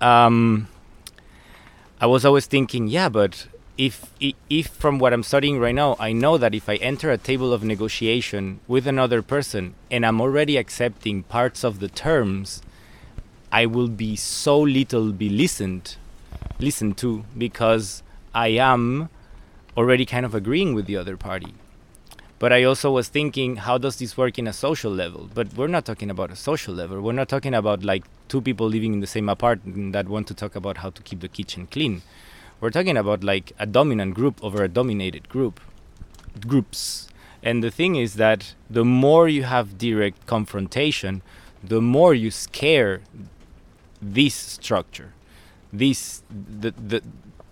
um, 0.00 0.68
I 2.00 2.06
was 2.06 2.24
always 2.24 2.46
thinking, 2.46 2.88
yeah, 2.88 3.08
but 3.08 3.48
if 3.78 4.10
if 4.48 4.68
from 4.68 4.98
what 4.98 5.12
I'm 5.12 5.22
studying 5.22 5.58
right 5.58 5.74
now, 5.74 5.96
I 5.98 6.12
know 6.12 6.38
that 6.38 6.54
if 6.54 6.68
I 6.68 6.76
enter 6.76 7.10
a 7.10 7.18
table 7.18 7.52
of 7.52 7.62
negotiation 7.62 8.60
with 8.66 8.86
another 8.86 9.20
person 9.22 9.74
and 9.90 10.06
I'm 10.06 10.20
already 10.20 10.56
accepting 10.56 11.24
parts 11.24 11.64
of 11.64 11.80
the 11.80 11.88
terms, 11.88 12.62
I 13.52 13.66
will 13.66 13.88
be 13.88 14.16
so 14.16 14.58
little 14.58 15.12
be 15.12 15.28
listened 15.28 15.96
listened 16.58 16.96
to 16.98 17.24
because 17.36 18.02
I 18.34 18.48
am 18.48 19.08
already 19.76 20.06
kind 20.06 20.26
of 20.26 20.34
agreeing 20.34 20.74
with 20.74 20.86
the 20.86 20.96
other 20.96 21.16
party. 21.16 21.54
But 22.38 22.52
I 22.52 22.64
also 22.64 22.90
was 22.90 23.08
thinking, 23.08 23.56
how 23.56 23.78
does 23.78 23.96
this 23.96 24.16
work 24.16 24.38
in 24.38 24.46
a 24.46 24.52
social 24.52 24.92
level? 24.92 25.30
But 25.32 25.54
we're 25.54 25.68
not 25.68 25.86
talking 25.86 26.10
about 26.10 26.30
a 26.30 26.36
social 26.36 26.74
level. 26.74 27.00
We're 27.00 27.12
not 27.12 27.28
talking 27.28 27.54
about 27.54 27.82
like 27.82 28.04
two 28.28 28.42
people 28.42 28.68
living 28.68 28.92
in 28.92 29.00
the 29.00 29.06
same 29.06 29.28
apartment 29.28 29.92
that 29.94 30.08
want 30.08 30.26
to 30.28 30.34
talk 30.34 30.54
about 30.54 30.78
how 30.78 30.90
to 30.90 31.02
keep 31.02 31.20
the 31.20 31.28
kitchen 31.28 31.66
clean. 31.66 32.02
We're 32.60 32.70
talking 32.70 32.96
about 32.96 33.24
like 33.24 33.52
a 33.58 33.66
dominant 33.66 34.14
group 34.14 34.42
over 34.44 34.62
a 34.62 34.68
dominated 34.68 35.28
group, 35.28 35.60
groups. 36.46 37.08
And 37.42 37.64
the 37.64 37.70
thing 37.70 37.96
is 37.96 38.14
that 38.14 38.54
the 38.68 38.84
more 38.84 39.28
you 39.28 39.44
have 39.44 39.78
direct 39.78 40.26
confrontation, 40.26 41.22
the 41.62 41.80
more 41.80 42.12
you 42.12 42.30
scare 42.30 43.00
this 44.02 44.34
structure 44.34 45.14
these 45.72 46.22
the, 46.30 46.70
the 46.72 47.02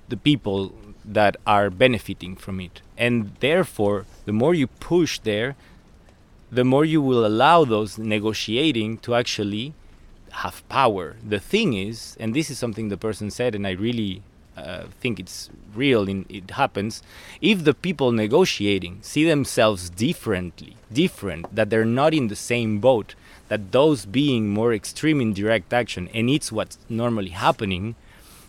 the 0.08 0.16
people 0.16 0.74
that 1.04 1.36
are 1.46 1.70
benefiting 1.70 2.36
from 2.36 2.60
it. 2.60 2.80
And 2.96 3.32
therefore 3.40 4.06
the 4.24 4.32
more 4.32 4.54
you 4.54 4.66
push 4.66 5.18
there 5.20 5.56
the 6.50 6.64
more 6.64 6.84
you 6.84 7.02
will 7.02 7.26
allow 7.26 7.64
those 7.64 7.98
negotiating 7.98 8.98
to 8.98 9.14
actually 9.16 9.74
have 10.30 10.66
power. 10.68 11.16
The 11.26 11.40
thing 11.40 11.74
is 11.74 12.16
and 12.20 12.34
this 12.34 12.50
is 12.50 12.58
something 12.58 12.88
the 12.88 12.96
person 12.96 13.30
said 13.30 13.54
and 13.54 13.66
i 13.66 13.70
really 13.72 14.22
uh, 14.56 14.84
think 15.00 15.18
it's 15.18 15.50
real 15.74 16.08
in 16.08 16.24
it 16.28 16.52
happens 16.52 17.02
if 17.40 17.64
the 17.64 17.74
people 17.74 18.12
negotiating 18.12 18.98
see 19.02 19.24
themselves 19.24 19.90
differently 19.90 20.76
different 20.92 21.52
that 21.52 21.70
they're 21.70 21.84
not 21.84 22.14
in 22.14 22.28
the 22.28 22.36
same 22.36 22.78
boat 22.78 23.16
that 23.48 23.72
those 23.72 24.06
being 24.06 24.48
more 24.48 24.72
extreme 24.72 25.20
in 25.20 25.32
direct 25.32 25.72
action 25.72 26.08
and 26.14 26.30
it's 26.30 26.52
what's 26.52 26.78
normally 26.88 27.30
happening 27.30 27.96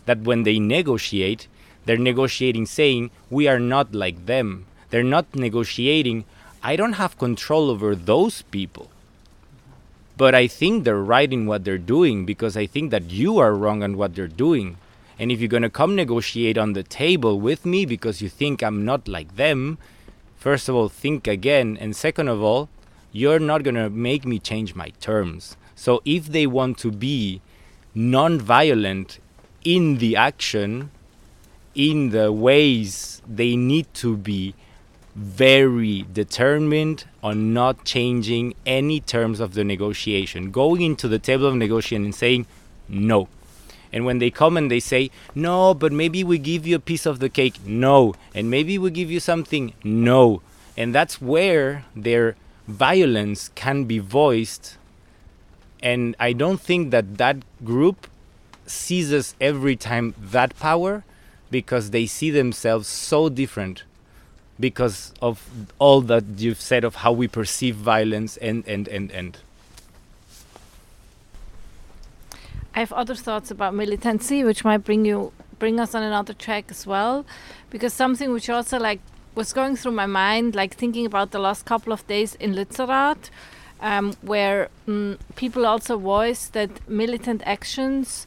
that 0.06 0.20
when 0.20 0.44
they 0.44 0.58
negotiate, 0.58 1.46
they're 1.86 1.96
negotiating 1.96 2.66
saying, 2.66 3.10
we 3.30 3.48
are 3.48 3.60
not 3.60 3.94
like 3.94 4.26
them. 4.26 4.66
They're 4.90 5.02
not 5.02 5.34
negotiating, 5.34 6.24
I 6.62 6.76
don't 6.76 6.94
have 6.94 7.18
control 7.18 7.70
over 7.70 7.94
those 7.94 8.42
people. 8.42 8.90
But 10.16 10.34
I 10.34 10.46
think 10.48 10.84
they're 10.84 10.96
right 10.96 11.32
in 11.32 11.46
what 11.46 11.64
they're 11.64 11.78
doing 11.78 12.26
because 12.26 12.56
I 12.56 12.66
think 12.66 12.90
that 12.90 13.10
you 13.10 13.38
are 13.38 13.54
wrong 13.54 13.82
on 13.82 13.96
what 13.96 14.14
they're 14.14 14.28
doing. 14.28 14.78
And 15.18 15.30
if 15.30 15.40
you're 15.40 15.48
going 15.48 15.62
to 15.62 15.70
come 15.70 15.94
negotiate 15.94 16.58
on 16.58 16.72
the 16.72 16.82
table 16.82 17.40
with 17.40 17.64
me 17.64 17.86
because 17.86 18.20
you 18.20 18.28
think 18.28 18.62
I'm 18.62 18.84
not 18.84 19.08
like 19.08 19.36
them, 19.36 19.78
first 20.36 20.68
of 20.68 20.74
all, 20.74 20.88
think 20.88 21.26
again. 21.26 21.76
And 21.80 21.94
second 21.94 22.28
of 22.28 22.42
all, 22.42 22.68
you're 23.12 23.38
not 23.38 23.62
going 23.62 23.76
to 23.76 23.88
make 23.90 24.26
me 24.26 24.38
change 24.38 24.74
my 24.74 24.90
terms. 25.00 25.56
So 25.74 26.02
if 26.04 26.26
they 26.26 26.46
want 26.46 26.78
to 26.78 26.90
be 26.90 27.40
non 27.94 28.40
violent 28.40 29.18
in 29.64 29.98
the 29.98 30.16
action, 30.16 30.90
in 31.76 32.10
the 32.10 32.32
ways 32.32 33.22
they 33.28 33.54
need 33.54 33.86
to 33.94 34.16
be 34.16 34.54
very 35.14 36.04
determined 36.12 37.04
on 37.22 37.52
not 37.52 37.84
changing 37.84 38.54
any 38.66 38.98
terms 39.00 39.40
of 39.40 39.54
the 39.54 39.62
negotiation, 39.62 40.50
going 40.50 40.82
into 40.82 41.06
the 41.06 41.18
table 41.18 41.46
of 41.46 41.54
negotiation 41.54 42.04
and 42.04 42.14
saying 42.14 42.46
no. 42.88 43.28
And 43.92 44.04
when 44.04 44.18
they 44.18 44.30
come 44.30 44.56
and 44.56 44.70
they 44.70 44.80
say, 44.80 45.10
no, 45.34 45.72
but 45.72 45.92
maybe 45.92 46.24
we 46.24 46.38
give 46.38 46.66
you 46.66 46.76
a 46.76 46.80
piece 46.80 47.06
of 47.06 47.18
the 47.18 47.28
cake, 47.28 47.64
no. 47.64 48.14
And 48.34 48.50
maybe 48.50 48.78
we 48.78 48.90
give 48.90 49.10
you 49.10 49.20
something, 49.20 49.72
no. 49.84 50.42
And 50.76 50.94
that's 50.94 51.20
where 51.20 51.84
their 51.94 52.36
violence 52.66 53.50
can 53.54 53.84
be 53.84 53.98
voiced. 53.98 54.76
And 55.82 56.16
I 56.18 56.32
don't 56.32 56.60
think 56.60 56.90
that 56.90 57.16
that 57.18 57.36
group 57.64 58.08
seizes 58.66 59.34
every 59.40 59.76
time 59.76 60.14
that 60.18 60.58
power 60.58 61.04
because 61.50 61.90
they 61.90 62.06
see 62.06 62.30
themselves 62.30 62.88
so 62.88 63.28
different 63.28 63.84
because 64.58 65.12
of 65.20 65.48
all 65.78 66.00
that 66.00 66.24
you've 66.36 66.60
said 66.60 66.84
of 66.84 66.96
how 66.96 67.12
we 67.12 67.28
perceive 67.28 67.76
violence 67.76 68.36
and 68.38 68.66
and 68.66 68.88
and 68.88 69.10
and 69.12 69.38
I 72.74 72.80
have 72.80 72.92
other 72.92 73.14
thoughts 73.14 73.50
about 73.50 73.72
militancy, 73.72 74.44
which 74.44 74.62
might 74.62 74.84
bring 74.84 75.06
you 75.06 75.32
bring 75.58 75.80
us 75.80 75.94
on 75.94 76.02
another 76.02 76.34
track 76.34 76.66
as 76.70 76.86
well, 76.86 77.24
because 77.70 77.94
something 77.94 78.30
which 78.32 78.50
also 78.50 78.78
like 78.78 79.00
was 79.34 79.52
going 79.52 79.76
through 79.76 79.92
my 79.92 80.06
mind, 80.06 80.54
like 80.54 80.74
thinking 80.74 81.06
about 81.06 81.30
the 81.30 81.38
last 81.38 81.64
couple 81.64 81.92
of 81.92 82.06
days 82.06 82.34
in 82.34 82.54
Lützerath, 82.54 83.30
um, 83.80 84.14
where 84.20 84.68
mm, 84.86 85.18
people 85.36 85.66
also 85.66 85.96
voiced 85.96 86.52
that 86.52 86.70
militant 86.88 87.42
actions 87.46 88.26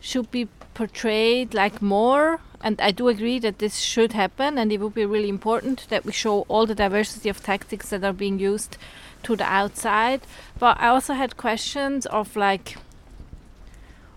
should 0.00 0.30
be 0.30 0.48
portrayed 0.74 1.52
like 1.54 1.82
more. 1.82 2.40
And 2.62 2.80
I 2.80 2.90
do 2.90 3.08
agree 3.08 3.38
that 3.38 3.58
this 3.58 3.78
should 3.78 4.12
happen, 4.12 4.58
and 4.58 4.70
it 4.70 4.80
would 4.80 4.94
be 4.94 5.06
really 5.06 5.30
important 5.30 5.86
that 5.88 6.04
we 6.04 6.12
show 6.12 6.42
all 6.42 6.66
the 6.66 6.74
diversity 6.74 7.28
of 7.28 7.42
tactics 7.42 7.88
that 7.88 8.04
are 8.04 8.12
being 8.12 8.38
used 8.38 8.76
to 9.22 9.34
the 9.34 9.44
outside. 9.44 10.20
But 10.58 10.78
I 10.78 10.88
also 10.88 11.14
had 11.14 11.36
questions 11.36 12.04
of 12.06 12.36
like 12.36 12.76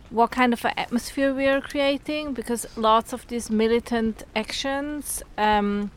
what 0.09 0.29
kind 0.29 0.53
of 0.53 0.63
an 0.63 0.73
atmosphere 0.77 1.33
we 1.33 1.47
are 1.47 1.59
creating 1.59 2.33
because 2.33 2.67
lots 2.77 3.13
of 3.13 3.27
these 3.29 3.49
militant 3.49 4.23
actions 4.35 5.23
um, 5.39 5.89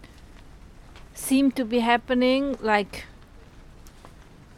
seem 1.12 1.50
to 1.50 1.64
be 1.64 1.80
happening 1.80 2.56
like 2.62 3.04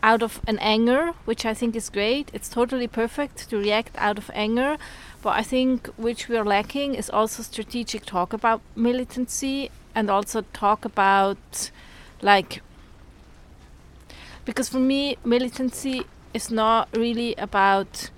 out 0.03 0.23
of 0.23 0.41
an 0.47 0.59
anger, 0.61 1.13
which 1.25 1.45
I 1.45 1.55
think 1.55 1.75
is 1.75 1.91
great. 1.91 2.31
It's 2.33 2.49
totally 2.49 2.87
perfect 2.87 3.51
to 3.51 3.59
react 3.59 3.97
out 3.99 4.17
of 4.17 4.31
anger, 4.33 4.77
but 5.23 5.31
I 5.31 5.43
think 5.43 5.89
which 5.97 6.29
we 6.29 6.37
are 6.37 6.45
lacking 6.45 6.95
is 6.95 7.11
also 7.11 7.43
strategic 7.43 8.05
talk 8.05 8.33
about 8.33 8.61
militancy 8.77 9.71
and 9.95 10.11
also 10.11 10.43
talk 10.53 10.85
about 10.85 11.71
like 12.23 12.63
because 14.45 14.69
for 14.69 14.79
me 14.79 15.17
militancy 15.25 16.05
is 16.33 16.51
not 16.51 16.89
really 16.93 17.35
about 17.37 18.11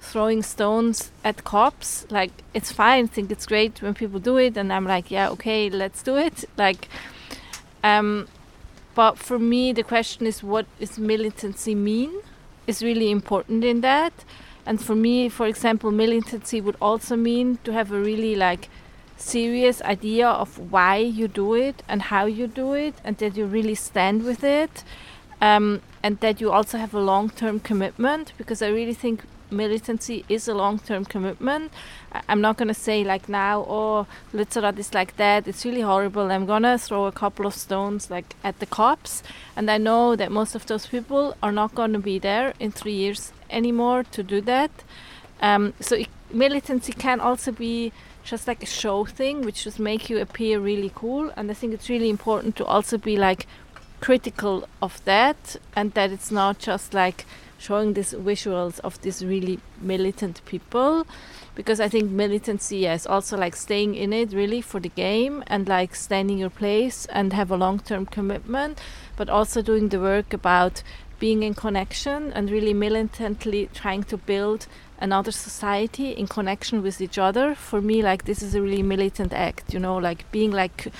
throwing 0.00 0.42
stones 0.42 1.10
at 1.24 1.44
cops. 1.44 2.06
Like 2.10 2.30
it's 2.54 2.72
fine 2.72 3.04
I 3.04 3.06
think 3.08 3.30
it's 3.30 3.46
great 3.46 3.82
when 3.82 3.94
people 3.94 4.20
do 4.20 4.36
it 4.36 4.56
and 4.56 4.72
i'm 4.72 4.84
like 4.84 5.10
yeah 5.10 5.28
okay 5.30 5.68
let's 5.68 6.02
do 6.02 6.16
it. 6.16 6.44
Like 6.56 6.88
um 7.84 8.28
but 8.94 9.18
for 9.18 9.38
me 9.38 9.72
the 9.72 9.82
question 9.82 10.26
is 10.26 10.42
what 10.42 10.66
is 10.80 10.98
militancy 10.98 11.74
mean? 11.74 12.12
Is 12.66 12.82
really 12.82 13.10
important 13.10 13.62
in 13.62 13.80
that 13.82 14.24
and 14.66 14.82
for 14.82 14.94
me 14.96 15.28
for 15.28 15.46
example 15.46 15.90
militancy 15.90 16.60
would 16.60 16.76
also 16.80 17.16
mean 17.16 17.58
to 17.64 17.72
have 17.72 17.92
a 17.92 17.98
really 18.00 18.34
like 18.34 18.68
serious 19.16 19.80
idea 19.82 20.28
of 20.28 20.58
why 20.72 20.96
you 20.96 21.26
do 21.28 21.54
it 21.54 21.82
and 21.88 22.02
how 22.02 22.26
you 22.26 22.46
do 22.46 22.74
it 22.74 22.94
and 23.04 23.16
that 23.18 23.36
you 23.36 23.46
really 23.46 23.74
stand 23.74 24.24
with 24.24 24.44
it 24.44 24.84
um, 25.40 25.80
and 26.02 26.20
that 26.20 26.40
you 26.40 26.52
also 26.52 26.76
have 26.78 26.92
a 26.94 27.00
long-term 27.00 27.60
commitment 27.60 28.32
because 28.36 28.60
i 28.60 28.68
really 28.68 28.94
think 28.94 29.24
militancy 29.50 30.24
is 30.28 30.48
a 30.48 30.54
long-term 30.54 31.04
commitment. 31.04 31.70
I- 32.12 32.22
I'm 32.28 32.40
not 32.40 32.56
gonna 32.56 32.74
say 32.74 33.04
like 33.04 33.28
now, 33.28 33.64
oh, 33.68 34.06
Lützerath 34.34 34.76
is 34.76 34.92
like 34.92 35.16
that. 35.18 35.46
It's 35.46 35.64
really 35.64 35.82
horrible. 35.82 36.32
I'm 36.32 36.46
gonna 36.46 36.76
throw 36.78 37.06
a 37.06 37.12
couple 37.12 37.46
of 37.46 37.54
stones 37.54 38.10
like 38.10 38.34
at 38.42 38.58
the 38.58 38.66
cops, 38.66 39.22
and 39.54 39.70
I 39.70 39.78
know 39.78 40.16
that 40.16 40.32
most 40.32 40.56
of 40.56 40.66
those 40.66 40.86
people 40.88 41.36
are 41.44 41.52
not 41.52 41.76
gonna 41.76 42.00
be 42.00 42.18
there 42.18 42.54
in 42.58 42.72
three 42.72 42.94
years 42.94 43.32
anymore 43.50 44.04
to 44.04 44.22
do 44.22 44.40
that. 44.42 44.70
Um, 45.40 45.74
so 45.80 45.96
it 45.96 46.08
militancy 46.30 46.92
can 46.92 47.20
also 47.20 47.52
be 47.52 47.92
just 48.24 48.48
like 48.48 48.62
a 48.62 48.66
show 48.66 49.04
thing, 49.04 49.42
which 49.42 49.64
just 49.64 49.78
make 49.78 50.10
you 50.10 50.18
appear 50.18 50.58
really 50.58 50.90
cool. 50.94 51.30
And 51.36 51.50
I 51.50 51.54
think 51.54 51.72
it's 51.74 51.88
really 51.88 52.10
important 52.10 52.56
to 52.56 52.64
also 52.64 52.98
be 52.98 53.16
like 53.16 53.46
critical 54.00 54.68
of 54.82 55.04
that, 55.04 55.56
and 55.74 55.92
that 55.94 56.10
it's 56.10 56.30
not 56.30 56.58
just 56.58 56.92
like 56.94 57.24
showing 57.58 57.94
these 57.94 58.12
visuals 58.12 58.80
of 58.80 59.00
these 59.00 59.24
really 59.24 59.58
militant 59.80 60.44
people 60.44 61.06
because 61.56 61.80
I 61.80 61.88
think 61.88 62.10
militancy 62.10 62.86
is 62.86 63.06
also 63.06 63.36
like 63.36 63.56
staying 63.56 63.94
in 63.94 64.12
it 64.12 64.32
really 64.32 64.60
for 64.60 64.78
the 64.78 64.90
game 64.90 65.42
and 65.46 65.66
like 65.66 65.94
standing 65.94 66.38
your 66.38 66.50
place 66.50 67.06
and 67.06 67.32
have 67.32 67.50
a 67.50 67.56
long 67.56 67.80
term 67.80 68.04
commitment, 68.06 68.78
but 69.16 69.30
also 69.30 69.62
doing 69.62 69.88
the 69.88 69.98
work 69.98 70.34
about 70.34 70.82
being 71.18 71.42
in 71.42 71.54
connection 71.54 72.32
and 72.32 72.50
really 72.50 72.74
militantly 72.74 73.68
trying 73.74 74.02
to 74.04 74.16
build 74.16 74.66
another 75.00 75.30
society 75.30 76.10
in 76.10 76.26
connection 76.26 76.82
with 76.82 77.00
each 77.00 77.18
other. 77.18 77.54
For 77.54 77.80
me, 77.80 78.02
like 78.02 78.24
this 78.24 78.42
is 78.42 78.54
a 78.54 78.62
really 78.62 78.82
militant 78.82 79.32
act, 79.32 79.72
you 79.74 79.80
know, 79.80 79.96
like 79.96 80.30
being 80.32 80.50
like 80.50 80.92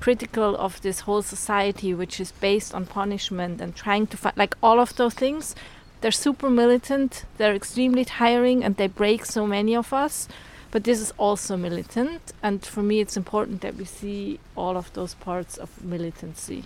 critical 0.00 0.56
of 0.56 0.80
this 0.82 1.00
whole 1.00 1.22
society 1.22 1.94
which 1.94 2.18
is 2.18 2.32
based 2.32 2.74
on 2.74 2.84
punishment 2.86 3.60
and 3.60 3.76
trying 3.76 4.04
to 4.08 4.16
find 4.16 4.36
like 4.36 4.56
all 4.60 4.80
of 4.80 4.96
those 4.96 5.14
things 5.14 5.54
they're 6.02 6.10
super 6.10 6.50
militant, 6.50 7.24
they're 7.36 7.54
extremely 7.54 8.04
tiring, 8.04 8.64
and 8.64 8.76
they 8.76 8.88
break 8.88 9.24
so 9.24 9.46
many 9.46 9.76
of 9.76 9.92
us. 9.92 10.26
But 10.72 10.82
this 10.82 11.00
is 11.00 11.12
also 11.16 11.56
militant, 11.56 12.32
and 12.42 12.66
for 12.66 12.82
me, 12.82 12.98
it's 12.98 13.16
important 13.16 13.60
that 13.60 13.76
we 13.76 13.84
see 13.84 14.40
all 14.56 14.76
of 14.76 14.92
those 14.94 15.14
parts 15.14 15.56
of 15.56 15.84
militancy. 15.84 16.64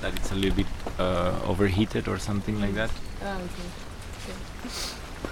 That 0.00 0.14
it's 0.14 0.30
a 0.32 0.34
little 0.34 0.56
bit 0.56 0.66
uh, 0.98 1.38
overheated 1.46 2.08
or 2.08 2.18
something 2.18 2.60
like 2.60 2.74
that. 2.74 2.90
Ah, 3.22 3.36
okay. 3.36 3.68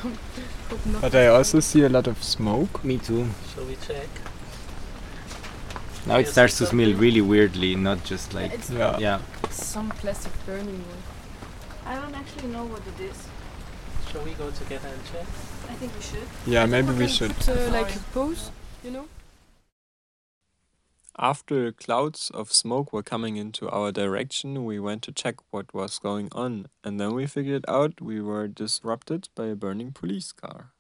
okay. 0.04 1.00
But 1.00 1.14
I 1.14 1.26
also 1.28 1.60
see 1.60 1.82
a 1.82 1.88
lot 1.88 2.06
of 2.06 2.22
smoke. 2.22 2.84
Me 2.84 2.98
too. 2.98 3.28
Shall 3.54 3.64
we 3.64 3.76
check? 3.76 4.08
Now 6.06 6.18
it 6.18 6.28
starts 6.28 6.58
to 6.58 6.66
smell 6.66 6.92
really 6.94 7.20
weirdly, 7.20 7.74
not 7.74 8.04
just 8.04 8.32
like 8.34 8.52
It's 8.52 8.70
Yeah. 8.70 8.98
yeah. 8.98 9.20
some 9.50 9.90
plastic 9.90 10.32
burning 10.46 10.82
one. 10.86 11.02
I 11.84 11.96
don't 12.00 12.14
actually 12.14 12.48
know 12.48 12.64
what 12.64 12.82
it 12.86 13.00
is. 13.10 13.16
Shall 14.10 14.22
we 14.22 14.32
go 14.32 14.50
together 14.50 14.88
and 14.88 15.04
check? 15.04 15.26
I 15.68 15.74
think 15.74 15.92
we 15.94 16.02
should. 16.02 16.28
Yeah, 16.46 16.66
maybe 16.66 16.92
we 16.92 17.08
should. 17.08 17.34
Put, 17.34 17.48
uh, 17.48 17.70
like 17.72 17.94
a 17.94 17.98
pose, 18.12 18.50
you 18.84 18.90
know? 18.92 19.06
After 21.18 21.72
clouds 21.72 22.30
of 22.34 22.52
smoke 22.52 22.92
were 22.92 23.02
coming 23.02 23.36
into 23.38 23.70
our 23.70 23.90
direction, 23.90 24.66
we 24.66 24.78
went 24.78 25.02
to 25.04 25.12
check 25.12 25.36
what 25.50 25.72
was 25.72 25.98
going 25.98 26.28
on, 26.32 26.68
and 26.84 27.00
then 27.00 27.14
we 27.14 27.26
figured 27.26 27.64
out 27.66 28.02
we 28.02 28.20
were 28.20 28.48
disrupted 28.48 29.30
by 29.34 29.46
a 29.46 29.56
burning 29.56 29.92
police 29.92 30.32
car. 30.32 30.74